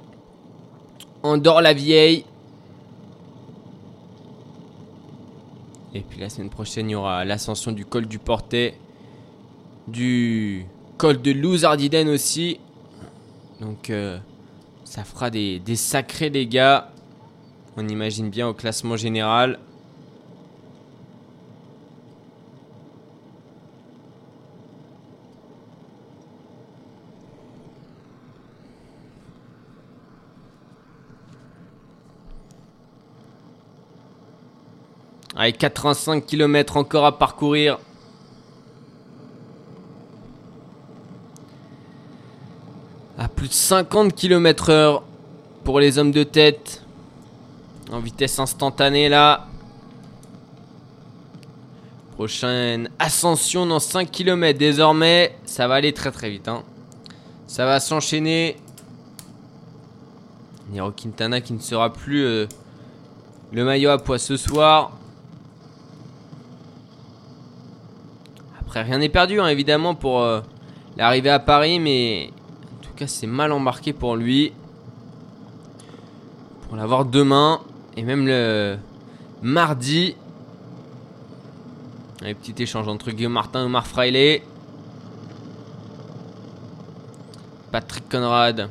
dort 1.22 1.60
la 1.60 1.72
vieille. 1.72 2.24
Et 5.94 6.00
puis 6.00 6.20
la 6.20 6.28
semaine 6.28 6.50
prochaine, 6.50 6.88
il 6.88 6.92
y 6.92 6.96
aura 6.96 7.24
l'ascension 7.24 7.72
du 7.72 7.84
col 7.84 8.06
du 8.06 8.18
Portet, 8.18 8.74
du 9.88 10.66
col 10.96 11.20
de 11.20 11.32
Louzardiden 11.32 12.08
aussi. 12.08 12.60
Donc 13.60 13.90
euh, 13.90 14.18
ça 14.84 15.04
fera 15.04 15.30
des, 15.30 15.60
sacrés 15.76 16.30
dégâts. 16.30 16.80
On 17.76 17.86
imagine 17.88 18.30
bien 18.30 18.48
au 18.48 18.54
classement 18.54 18.96
général. 18.96 19.58
Avec 35.38 35.58
85 35.58 36.26
km 36.26 36.76
encore 36.76 37.06
à 37.06 37.16
parcourir. 37.16 37.78
À 43.16 43.28
plus 43.28 43.46
de 43.46 43.52
50 43.52 44.16
km 44.16 44.70
heure 44.70 45.04
pour 45.62 45.78
les 45.78 45.96
hommes 45.98 46.10
de 46.10 46.24
tête. 46.24 46.82
En 47.92 48.00
vitesse 48.00 48.40
instantanée 48.40 49.08
là. 49.08 49.46
Prochaine 52.16 52.90
ascension 52.98 53.64
dans 53.64 53.78
5 53.78 54.10
km 54.10 54.58
désormais. 54.58 55.36
Ça 55.44 55.68
va 55.68 55.76
aller 55.76 55.92
très 55.92 56.10
très 56.10 56.30
vite. 56.30 56.48
Hein. 56.48 56.64
Ça 57.46 57.64
va 57.64 57.78
s'enchaîner. 57.78 58.56
Niro 60.70 60.90
Quintana 60.90 61.40
qui 61.40 61.52
ne 61.52 61.60
sera 61.60 61.92
plus 61.92 62.24
euh, 62.24 62.46
le 63.52 63.64
maillot 63.64 63.90
à 63.90 63.98
poids 63.98 64.18
ce 64.18 64.36
soir. 64.36 64.98
Après, 68.68 68.82
rien 68.82 68.98
n'est 68.98 69.08
perdu, 69.08 69.40
hein, 69.40 69.46
évidemment, 69.46 69.94
pour 69.94 70.20
euh, 70.20 70.42
l'arrivée 70.98 71.30
à 71.30 71.38
Paris, 71.38 71.80
mais 71.80 72.30
en 72.76 72.84
tout 72.84 72.92
cas, 72.94 73.06
c'est 73.06 73.26
mal 73.26 73.50
embarqué 73.50 73.94
pour 73.94 74.14
lui. 74.14 74.52
Pour 76.66 76.76
l'avoir 76.76 77.06
demain, 77.06 77.62
et 77.96 78.02
même 78.02 78.26
le 78.26 78.76
mardi. 79.40 80.16
Un 82.22 82.34
petit 82.34 82.62
échange 82.62 82.86
entre 82.88 83.10
Guillaume 83.10 83.32
Martin 83.32 83.62
et 83.62 83.64
Omar 83.64 83.86
Fraile. 83.86 84.42
Patrick 87.72 88.06
Conrad. 88.06 88.68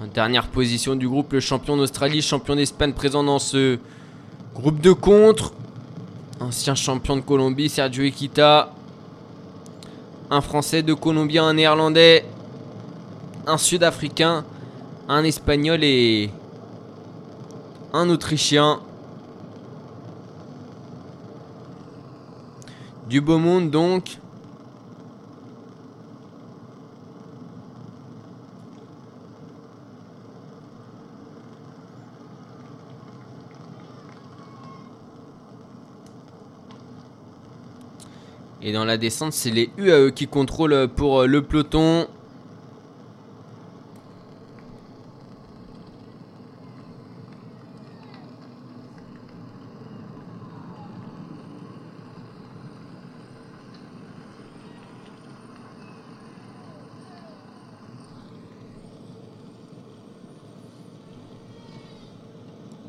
En 0.00 0.06
dernière 0.06 0.46
position 0.48 0.96
du 0.96 1.06
groupe, 1.06 1.34
le 1.34 1.40
champion 1.40 1.76
d'Australie, 1.76 2.22
champion 2.22 2.56
d'Espagne 2.56 2.94
présent 2.94 3.22
dans 3.22 3.38
ce 3.38 3.78
groupe 4.54 4.80
de 4.80 4.92
contre. 4.92 5.52
Ancien 6.42 6.74
champion 6.74 7.16
de 7.16 7.20
Colombie, 7.20 7.68
Sergio 7.68 8.02
Equita. 8.02 8.72
Un 10.28 10.40
Français, 10.40 10.82
de 10.82 10.92
Colombiens, 10.92 11.46
un 11.46 11.54
Néerlandais, 11.54 12.24
un 13.46 13.56
Sud-Africain, 13.56 14.44
un 15.08 15.22
Espagnol 15.22 15.84
et 15.84 16.30
un 17.92 18.10
Autrichien. 18.10 18.80
Du 23.08 23.20
beau 23.20 23.38
monde 23.38 23.70
donc. 23.70 24.18
Et 38.64 38.70
dans 38.70 38.84
la 38.84 38.96
descente, 38.96 39.32
c'est 39.32 39.50
les 39.50 39.70
UAE 39.76 40.12
qui 40.12 40.28
contrôlent 40.28 40.88
pour 40.94 41.24
le 41.24 41.42
peloton. 41.42 42.06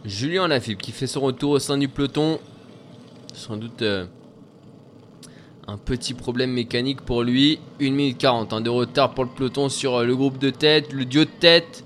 Julien 0.06 0.48
Lafilippe 0.48 0.82
qui 0.82 0.92
fait 0.92 1.08
son 1.08 1.22
retour 1.22 1.52
au 1.52 1.60
sein 1.60 1.80
du 1.80 1.88
peloton. 1.88 2.40
Sans 3.34 3.58
doute 3.58 3.82
euh, 3.82 4.06
un 5.68 5.78
petit 5.78 6.14
problème 6.14 6.52
mécanique 6.52 7.02
pour 7.02 7.24
lui. 7.24 7.60
1 7.82 7.92
minute 7.92 8.18
40 8.18 8.62
de 8.62 8.70
retard 8.70 9.14
pour 9.14 9.24
le 9.24 9.30
peloton 9.30 9.70
sur 9.70 9.96
euh, 9.96 10.06
le 10.06 10.16
groupe 10.16 10.38
de 10.38 10.50
tête, 10.50 10.92
le 10.92 11.06
dieu 11.06 11.26
de 11.26 11.32
tête. 11.40 11.84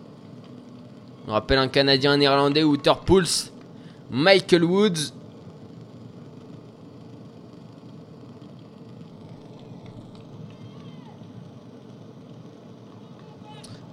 On 1.27 1.33
rappelle 1.33 1.59
un 1.59 1.67
Canadien, 1.67 2.13
un 2.13 2.17
Néerlandais, 2.17 2.63
Wouter 2.63 2.93
Pulse, 3.05 3.51
Michael 4.09 4.63
Woods. 4.63 5.13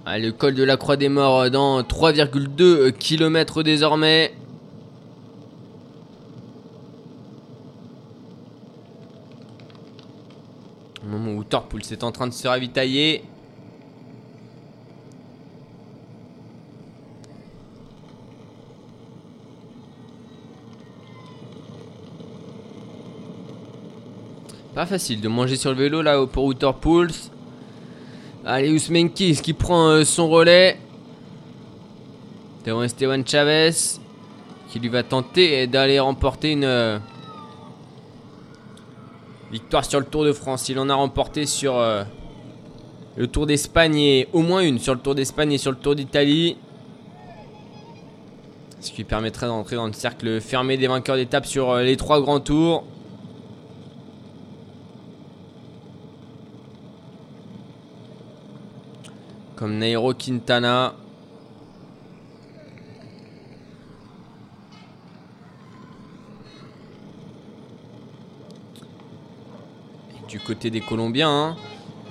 Ah, 0.07 0.19
le 0.19 0.31
col 0.31 0.53
de 0.53 0.63
la 0.63 0.77
Croix 0.77 0.97
des 0.97 1.09
Morts 1.09 1.41
euh, 1.41 1.49
dans 1.49 1.81
3,2 1.81 2.91
km 2.91 3.63
désormais. 3.63 4.33
Torpool 11.49 11.81
est 11.91 12.03
en 12.03 12.11
train 12.11 12.27
de 12.27 12.33
se 12.33 12.47
ravitailler. 12.47 13.23
Pas 24.73 24.85
facile 24.85 25.21
de 25.21 25.29
manger 25.29 25.55
sur 25.55 25.71
le 25.71 25.77
vélo 25.77 26.01
là 26.01 26.25
pour 26.27 26.43
Outer 26.45 26.71
Pulse. 26.81 27.31
Allez, 28.45 28.71
Ousmenkis 28.71 29.41
qui 29.41 29.53
prend 29.53 29.87
euh, 29.87 30.03
son 30.03 30.27
relais. 30.27 30.77
Devant 32.65 32.83
Esteban 32.83 33.21
Chavez 33.25 33.71
qui 34.69 34.79
lui 34.79 34.89
va 34.89 35.03
tenter 35.03 35.67
d'aller 35.67 35.99
remporter 36.01 36.51
une 36.51 36.65
euh, 36.65 36.99
victoire 39.55 39.85
sur 39.85 40.01
le 40.01 40.05
Tour 40.05 40.25
de 40.25 40.33
France. 40.33 40.67
Il 40.67 40.77
en 40.79 40.89
a 40.89 40.95
remporté 40.95 41.45
sur 41.45 41.77
euh, 41.77 42.03
le 43.15 43.27
Tour 43.27 43.45
d'Espagne 43.45 43.97
et 43.97 44.27
au 44.33 44.41
moins 44.41 44.59
une 44.59 44.79
sur 44.79 44.93
le 44.93 44.99
Tour 44.99 45.15
d'Espagne 45.15 45.53
et 45.53 45.57
sur 45.57 45.71
le 45.71 45.77
Tour 45.77 45.95
d'Italie. 45.95 46.57
Ce 48.81 48.91
qui 48.91 49.05
permettrait 49.05 49.47
d'entrer 49.47 49.77
dans 49.77 49.87
le 49.87 49.93
cercle 49.93 50.41
fermé 50.41 50.75
des 50.75 50.87
vainqueurs 50.87 51.15
d'étape 51.15 51.45
sur 51.45 51.73
les 51.77 51.95
trois 51.95 52.19
grands 52.19 52.41
tours. 52.41 52.83
Comme 59.55 59.77
Nairo 59.77 60.13
Quintana. 60.13 60.95
Côté 70.45 70.69
des 70.69 70.81
Colombiens, 70.81 71.29
hein, 71.29 71.55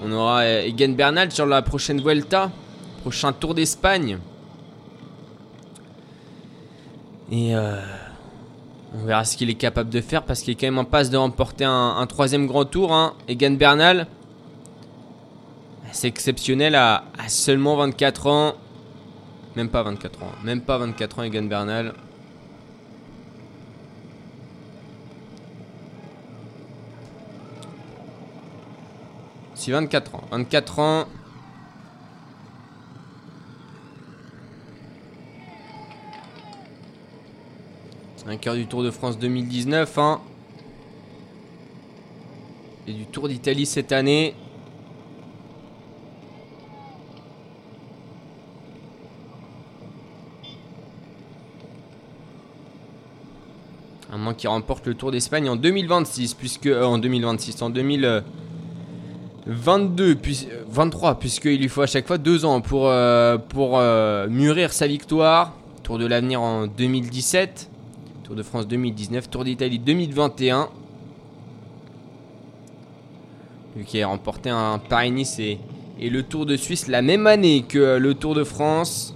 on 0.03 0.13
aura 0.13 0.47
Egan 0.47 0.91
Bernal 0.91 1.31
sur 1.33 1.47
la 1.47 1.63
prochaine 1.63 2.01
Vuelta. 2.01 2.51
Prochain 3.05 3.35
Tour 3.35 3.55
d'Espagne. 3.55 4.19
Et 7.31 7.55
euh, 7.55 7.79
on 8.95 9.05
verra 9.05 9.25
ce 9.25 9.37
qu'il 9.37 9.51
est 9.51 9.57
capable 9.57 9.91
de 9.91 10.01
faire 10.01 10.23
parce 10.23 10.41
qu'il 10.41 10.53
est 10.53 10.57
quand 10.57 10.67
même 10.67 10.79
en 10.79 10.87
passe 10.87 11.11
de 11.11 11.19
remporter 11.19 11.65
un, 11.65 12.07
troisième 12.07 12.47
grand 12.47 12.65
tour. 12.65 12.95
Hein. 12.95 13.13
Egan 13.29 13.53
Bernal. 13.53 14.07
C'est 15.93 16.09
exceptionnel 16.09 16.75
à, 16.75 17.05
seulement 17.29 17.77
24 17.77 18.27
ans. 18.27 18.55
Même 19.55 19.69
pas 19.69 19.83
24 19.83 20.23
ans. 20.23 20.33
Même 20.43 20.63
pas 20.63 20.79
24 20.79 21.19
ans, 21.19 21.23
Egan 21.25 21.43
Bernal. 21.43 21.93
Si 29.65 29.71
24 29.71 30.15
ans. 30.17 30.25
24 30.31 30.79
ans. 30.79 31.07
Un 38.27 38.37
cœur 38.37 38.57
du 38.57 38.67
Tour 38.67 38.83
de 38.83 38.91
France 38.91 39.19
2019. 39.19 39.97
Hein. 39.97 40.21
Et 42.87 42.93
du 42.93 43.07
Tour 43.07 43.29
d'Italie 43.29 43.65
cette 43.65 43.93
année. 43.93 44.35
Un 54.13 54.35
qui 54.35 54.47
remporte 54.47 54.87
le 54.87 54.95
Tour 54.95 55.11
d'Espagne 55.11 55.49
en 55.49 55.57
2026, 55.57 56.35
puisque 56.35 56.67
euh, 56.67 56.85
en 56.85 56.99
2026, 56.99 57.63
en 57.63 57.71
2000, 57.71 58.25
22, 59.47 60.15
puis, 60.15 60.49
23, 60.69 61.19
puisqu'il 61.19 61.61
lui 61.61 61.69
faut 61.69 61.83
à 61.83 61.87
chaque 61.87 62.07
fois 62.07 62.19
2 62.19 62.45
ans 62.45 62.61
pour, 62.61 62.89
euh, 62.89 63.37
pour 63.37 63.79
euh, 63.79 64.27
mûrir 64.29 64.73
sa 64.73 64.87
victoire. 64.87 65.53
Tour 65.83 65.99
de 65.99 66.07
l'avenir 66.07 66.41
en 66.41 66.67
2017, 66.67 67.71
Tour 68.23 68.37
de 68.37 68.43
France 68.43 68.67
2019, 68.67 69.29
Tour 69.29 69.45
d'Italie 69.45 69.79
2021. 69.79 70.69
Lui 73.77 73.85
qui 73.85 74.01
a 74.01 74.07
remporté 74.07 74.49
un 74.49 74.79
Paris-Nice 74.79 75.39
et 75.41 75.59
le 76.01 76.23
Tour 76.23 76.47
de 76.47 76.57
Suisse 76.57 76.89
la 76.89 77.03
même 77.03 77.27
année 77.27 77.65
que 77.69 77.99
le 77.99 78.15
Tour 78.15 78.35
de 78.35 78.45
France. 78.45 79.14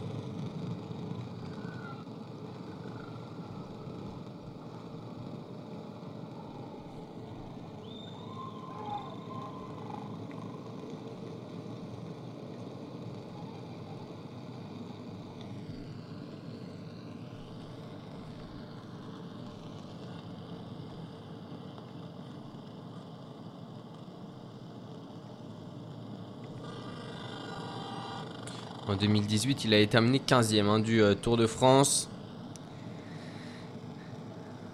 2018, 28.98 29.64
il 29.64 29.74
a 29.74 29.78
été 29.78 29.96
amené 29.96 30.20
15e 30.26 30.66
hein, 30.66 30.78
du 30.80 31.02
euh, 31.02 31.14
Tour 31.14 31.36
de 31.36 31.46
France. 31.46 32.10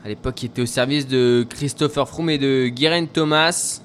À 0.04 0.08
l'époque, 0.08 0.42
il 0.42 0.46
était 0.46 0.62
au 0.62 0.66
service 0.66 1.06
de 1.06 1.46
Christopher 1.48 2.08
Froome 2.08 2.30
et 2.30 2.38
de 2.38 2.68
Guerin 2.68 3.06
Thomas. 3.06 3.80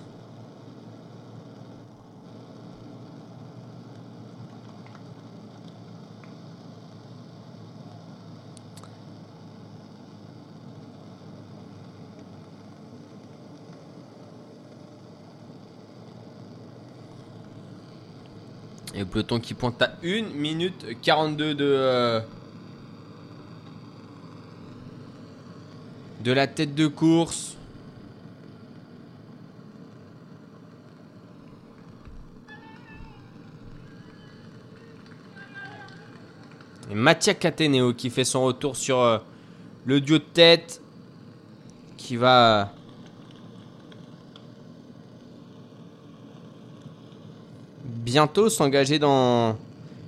Peloton 19.09 19.39
qui 19.39 19.53
pointe 19.53 19.81
à 19.81 19.91
1 20.03 20.33
minute 20.33 20.85
42 21.01 21.55
de, 21.55 21.65
euh, 21.65 22.21
de 26.21 26.31
la 26.31 26.47
tête 26.47 26.75
de 26.75 26.87
course. 26.87 27.57
Et 36.91 36.95
Mattia 36.95 37.33
Cateneo 37.33 37.93
qui 37.93 38.09
fait 38.09 38.23
son 38.23 38.43
retour 38.43 38.75
sur 38.75 38.99
euh, 38.99 39.19
le 39.85 40.01
duo 40.01 40.17
de 40.17 40.23
tête. 40.23 40.81
Qui 41.97 42.15
va 42.15 42.71
bientôt 48.09 48.49
s'engager 48.49 48.97
dans 48.97 49.55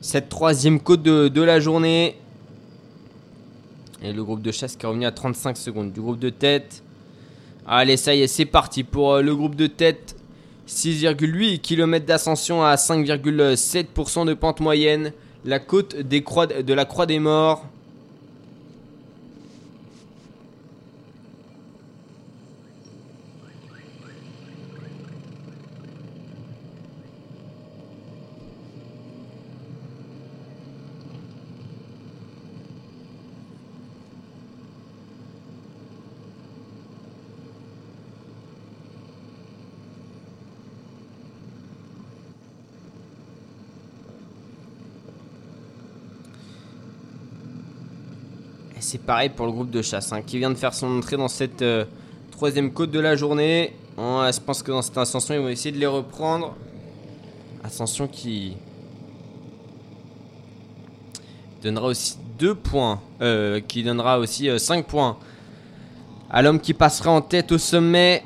cette 0.02 0.28
troisième 0.28 0.80
côte 0.80 1.04
de, 1.04 1.42
la 1.42 1.60
journée. 1.60 2.16
Et 4.04 4.12
le 4.12 4.24
groupe 4.24 4.42
de 4.42 4.52
chasse 4.52 4.76
qui 4.76 4.86
est 4.86 4.90
revenu 4.90 5.06
à 5.06 5.12
35 5.12 5.56
secondes 5.56 5.92
du 5.92 6.02
groupe 6.02 6.18
de 6.18 6.32
tête. 6.32 6.82
Allez, 7.68 7.98
ça 7.98 8.16
y 8.16 8.22
est, 8.22 8.28
c'est 8.28 8.46
parti 8.46 8.84
pour 8.84 9.14
euh, 9.14 9.22
le 9.22 9.36
groupe 9.36 9.56
de 9.56 9.68
tête. 9.68 10.16
6,8 10.68 11.60
km 11.60 12.06
d'ascension 12.06 12.64
à 12.64 12.74
5,7% 12.74 14.26
de 14.26 14.34
pente 14.34 14.62
moyenne. 14.62 15.14
La 15.46 15.60
côte 15.60 15.96
de 15.96 16.74
la 16.74 16.86
Croix 16.86 17.06
des 17.06 17.20
Morts. 17.20 17.66
C'est 48.92 48.98
pareil 48.98 49.30
pour 49.30 49.46
le 49.46 49.54
groupe 49.54 49.72
de 49.72 49.82
chasse 49.82 50.12
hein, 50.12 50.22
qui 50.22 50.38
vient 50.38 50.50
de 50.50 50.56
faire 50.56 50.74
son 50.74 50.98
entrée 50.98 51.16
dans 51.16 51.30
cette 51.30 51.62
euh, 51.62 51.86
troisième 52.30 52.74
côte 52.74 52.92
de 52.92 53.00
la 53.00 53.16
journée. 53.16 53.74
je 53.98 54.40
pense 54.42 54.62
que 54.62 54.70
dans 54.70 54.82
cette 54.82 54.98
ascension, 54.98 55.34
ils 55.34 55.40
vont 55.40 55.48
essayer 55.48 55.72
de 55.72 55.78
les 55.78 55.88
reprendre. 55.88 56.58
Ascension 57.64 58.10
qui 58.10 58.58
donnera 61.64 61.88
aussi 61.88 62.18
2 62.38 62.54
points, 62.54 63.00
euh, 63.22 63.62
qui 63.66 63.82
donnera 63.82 64.20
aussi 64.20 64.50
5 64.60 64.80
euh, 64.80 64.84
points 64.84 65.18
à 66.30 66.42
l'homme 66.42 66.60
qui 66.60 66.74
passera 66.74 67.12
en 67.12 67.22
tête 67.22 67.54
au 67.54 67.58
sommet. 67.58 68.26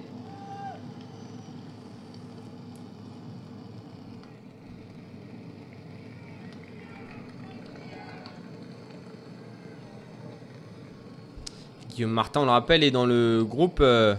Martin, 12.05 12.41
on 12.41 12.45
le 12.45 12.51
rappelle, 12.51 12.83
est 12.83 12.91
dans 12.91 13.05
le 13.05 13.43
groupe. 13.43 13.79
Euh, 13.81 14.15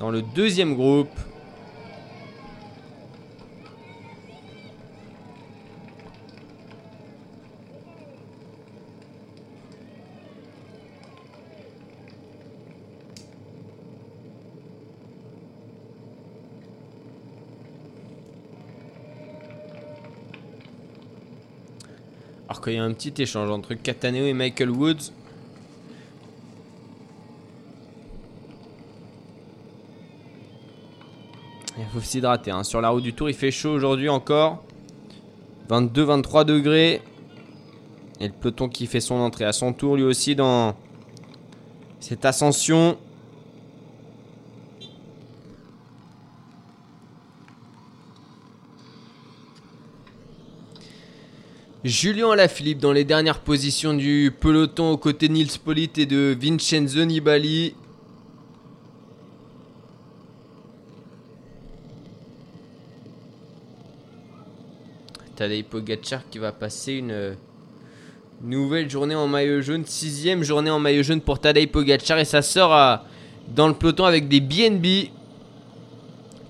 dans 0.00 0.10
le 0.10 0.22
deuxième 0.22 0.74
groupe. 0.76 1.10
Alors 22.48 22.62
qu'il 22.62 22.72
y 22.72 22.78
a 22.78 22.82
un 22.82 22.92
petit 22.94 23.12
échange 23.22 23.50
entre 23.50 23.74
Cataneo 23.74 24.24
et 24.24 24.32
Michael 24.32 24.70
Woods. 24.70 25.12
Faut 31.90 32.00
s'hydrater. 32.00 32.50
Hein. 32.50 32.64
Sur 32.64 32.80
la 32.80 32.90
route 32.90 33.02
du 33.02 33.12
Tour, 33.12 33.28
il 33.28 33.34
fait 33.34 33.50
chaud 33.50 33.70
aujourd'hui 33.70 34.08
encore. 34.08 34.62
22-23 35.68 36.44
degrés. 36.44 37.02
Et 38.20 38.26
le 38.26 38.32
peloton 38.32 38.68
qui 38.68 38.86
fait 38.86 39.00
son 39.00 39.14
entrée 39.16 39.44
à 39.44 39.52
son 39.52 39.72
tour 39.72 39.96
lui 39.96 40.02
aussi 40.02 40.34
dans 40.34 40.74
cette 42.00 42.24
ascension. 42.24 42.98
Julien 51.82 52.30
Alaphilippe 52.30 52.78
dans 52.78 52.92
les 52.92 53.04
dernières 53.04 53.40
positions 53.40 53.94
du 53.94 54.36
peloton 54.38 54.90
aux 54.90 54.98
côtés 54.98 55.28
de 55.28 55.32
Nils 55.32 55.58
Polit 55.64 55.90
et 55.96 56.04
de 56.04 56.36
Vincenzo 56.38 57.06
Nibali. 57.06 57.74
Tadej 65.40 65.62
Pogacar 65.62 66.20
qui 66.30 66.38
va 66.38 66.52
passer 66.52 66.92
une 66.92 67.12
euh, 67.12 67.32
nouvelle 68.42 68.90
journée 68.90 69.14
en 69.14 69.26
maillot 69.26 69.62
jaune, 69.62 69.86
sixième 69.86 70.42
journée 70.42 70.68
en 70.68 70.78
maillot 70.78 71.02
jaune 71.02 71.22
pour 71.22 71.38
Tadej 71.38 71.66
Pogacar 71.66 72.18
et 72.18 72.26
ça 72.26 72.42
sort 72.42 73.00
dans 73.48 73.66
le 73.66 73.72
peloton 73.72 74.04
avec 74.04 74.28
des 74.28 74.40
BNB, 74.40 75.08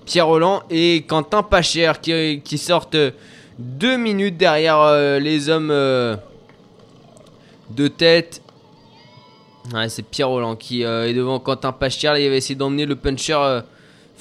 Pierre 0.05 0.27
Roland 0.27 0.63
et 0.69 1.05
Quentin 1.07 1.41
Pacher 1.41 1.93
qui, 2.01 2.57
sortent 2.57 2.97
deux 3.57 3.95
minutes 3.95 4.35
derrière 4.35 4.81
euh, 4.81 5.19
les 5.19 5.47
hommes 5.47 5.71
euh, 5.71 6.17
de 7.69 7.87
tête. 7.87 8.41
c'est 9.87 10.05
Pierre 10.05 10.27
Roland 10.27 10.57
qui 10.57 10.81
est 10.81 11.13
devant 11.13 11.39
Quentin 11.39 11.71
Pacher. 11.71 12.15
il 12.19 12.29
va 12.29 12.35
essayer 12.35 12.55
d'emmener 12.55 12.85
le 12.85 12.97
puncher 12.97 13.61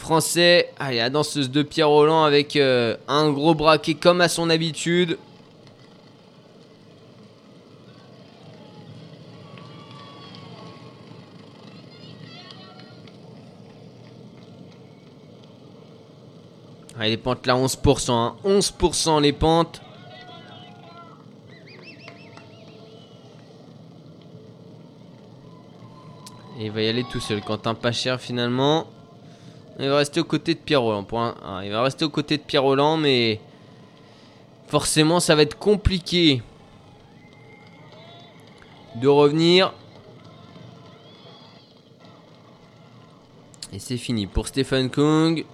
français. 0.00 0.72
Allez, 0.78 0.96
la 0.96 1.10
danseuse 1.10 1.50
de 1.50 1.62
Pierre 1.62 1.88
Roland 1.88 2.24
avec 2.24 2.56
euh, 2.56 2.96
un 3.06 3.30
gros 3.30 3.54
braquet 3.54 3.94
comme 3.94 4.20
à 4.20 4.28
son 4.28 4.50
habitude. 4.50 5.18
Ah, 16.98 17.08
les 17.08 17.16
pentes 17.16 17.46
là, 17.46 17.54
11%. 17.54 18.34
11% 18.44 19.08
hein. 19.08 19.20
les 19.20 19.32
pentes. 19.32 19.80
Et 26.58 26.66
il 26.66 26.70
va 26.70 26.82
y 26.82 26.88
aller 26.88 27.04
tout 27.10 27.20
seul. 27.20 27.40
Quentin 27.40 27.74
pas 27.74 27.92
cher 27.92 28.20
finalement. 28.20 28.86
Il 29.82 29.88
va 29.88 29.96
rester 29.96 30.20
aux 30.20 30.24
côtés 30.24 30.54
de 30.54 30.58
Pierre 30.58 30.82
Roland. 30.82 31.06
Il 31.64 31.72
va 31.72 31.82
rester 31.82 32.04
aux 32.04 32.10
côtés 32.10 32.36
de 32.36 32.42
Pierre 32.42 32.62
Roland, 32.62 32.98
mais 32.98 33.40
forcément 34.68 35.20
ça 35.20 35.34
va 35.34 35.42
être 35.42 35.58
compliqué 35.58 36.42
de 38.96 39.08
revenir. 39.08 39.72
Et 43.72 43.78
c'est 43.78 43.96
fini 43.96 44.26
pour 44.26 44.48
Stephen 44.48 44.90
Kung. 44.90 45.46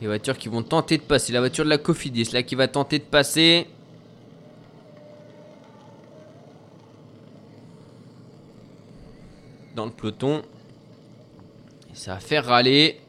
Les 0.00 0.06
voitures 0.06 0.38
qui 0.38 0.48
vont 0.48 0.62
tenter 0.62 0.98
de 0.98 1.02
passer. 1.02 1.32
La 1.32 1.40
voiture 1.40 1.64
de 1.64 1.70
la 1.70 1.78
Cofidis 1.78 2.30
là 2.32 2.44
qui 2.44 2.54
va 2.54 2.68
tenter 2.68 3.00
de 3.00 3.04
passer. 3.04 3.66
Le 9.86 9.92
peloton. 9.92 10.42
Et 11.92 11.96
ça 11.96 12.14
va 12.14 12.20
faire 12.20 12.46
râler. 12.46 13.00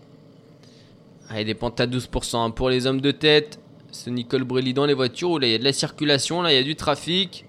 Allez, 1.29 1.45
des 1.45 1.55
pentes 1.55 1.79
à 1.79 1.87
12% 1.87 2.37
hein, 2.37 2.49
pour 2.51 2.69
les 2.69 2.85
hommes 2.87 3.01
de 3.01 3.11
tête. 3.11 3.59
C'est 3.91 4.11
Nicole 4.11 4.43
Brelli 4.43 4.73
dans 4.73 4.85
les 4.85 4.93
voitures. 4.93 5.39
là, 5.39 5.47
il 5.47 5.51
y 5.51 5.55
a 5.55 5.57
de 5.57 5.63
la 5.63 5.73
circulation. 5.73 6.41
Là, 6.41 6.51
il 6.51 6.55
y 6.55 6.59
a 6.59 6.63
du 6.63 6.75
trafic. 6.75 7.45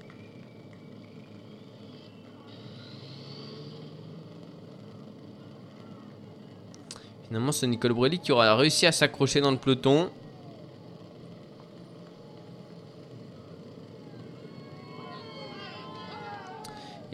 Finalement, 7.27 7.53
c'est 7.53 7.67
Nicole 7.67 7.93
Brelli 7.93 8.21
qui 8.21 8.33
aura 8.33 8.55
réussi 8.55 8.87
à 8.87 8.93
s'accrocher 8.93 9.41
dans 9.41 9.51
le 9.51 9.57
peloton. 9.57 10.11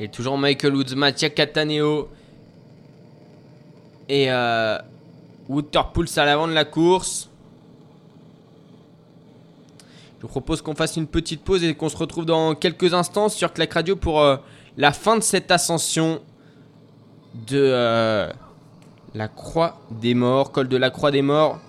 Et 0.02 0.08
toujours 0.08 0.36
Michael 0.36 0.74
Woods, 0.74 0.96
Mattia 0.96 1.30
Cataneo 1.30 2.08
et 4.08 4.32
euh, 4.32 4.76
Pulse 5.94 6.18
à 6.18 6.24
l'avant 6.24 6.48
de 6.48 6.52
la 6.52 6.64
course. 6.64 7.30
Je 10.16 10.22
vous 10.22 10.28
propose 10.28 10.60
qu'on 10.60 10.74
fasse 10.74 10.96
une 10.96 11.06
petite 11.06 11.44
pause 11.44 11.62
et 11.62 11.76
qu'on 11.76 11.88
se 11.88 11.96
retrouve 11.96 12.26
dans 12.26 12.56
quelques 12.56 12.94
instants 12.94 13.28
sur 13.28 13.52
Clac 13.52 13.72
Radio 13.74 13.94
pour 13.94 14.20
euh, 14.20 14.38
la 14.76 14.90
fin 14.90 15.16
de 15.16 15.22
cette 15.22 15.52
ascension 15.52 16.20
de 17.46 17.60
euh, 17.62 18.28
la 19.14 19.28
Croix 19.28 19.82
des 19.92 20.14
Morts, 20.14 20.50
col 20.50 20.66
de 20.66 20.76
la 20.76 20.90
Croix 20.90 21.12
des 21.12 21.22
Morts, 21.22 21.60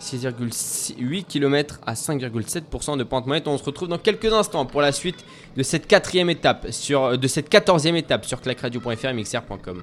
6,8 0.00 1.24
km 1.24 1.80
à 1.86 1.94
5,7% 1.94 2.96
de 2.96 3.04
pente 3.04 3.26
moyenne. 3.26 3.44
On 3.46 3.58
se 3.58 3.64
retrouve 3.64 3.88
dans 3.88 3.98
quelques 3.98 4.32
instants 4.32 4.66
pour 4.66 4.80
la 4.80 4.92
suite 4.92 5.24
de 5.56 5.62
cette 5.62 5.86
quatrième 5.86 6.30
étape, 6.30 6.68
sur, 6.70 7.18
de 7.18 7.28
cette 7.28 7.48
quatorzième 7.48 7.96
étape 7.96 8.24
sur 8.24 8.40
clacradio.fr 8.40 9.06
et 9.06 9.14
mixer.com. 9.14 9.82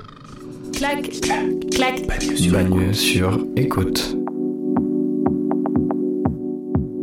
Clac, 0.74 1.09
clac, 1.72 2.07
Bagne 2.51 2.93
sur 2.93 3.45
écoute. 3.55 4.16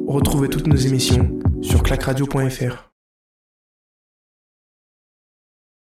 Retrouvez 0.06 0.48
toutes 0.48 0.66
nos 0.66 0.76
émissions 0.76 1.38
sur 1.62 1.82
clacradio.fr. 1.82 2.91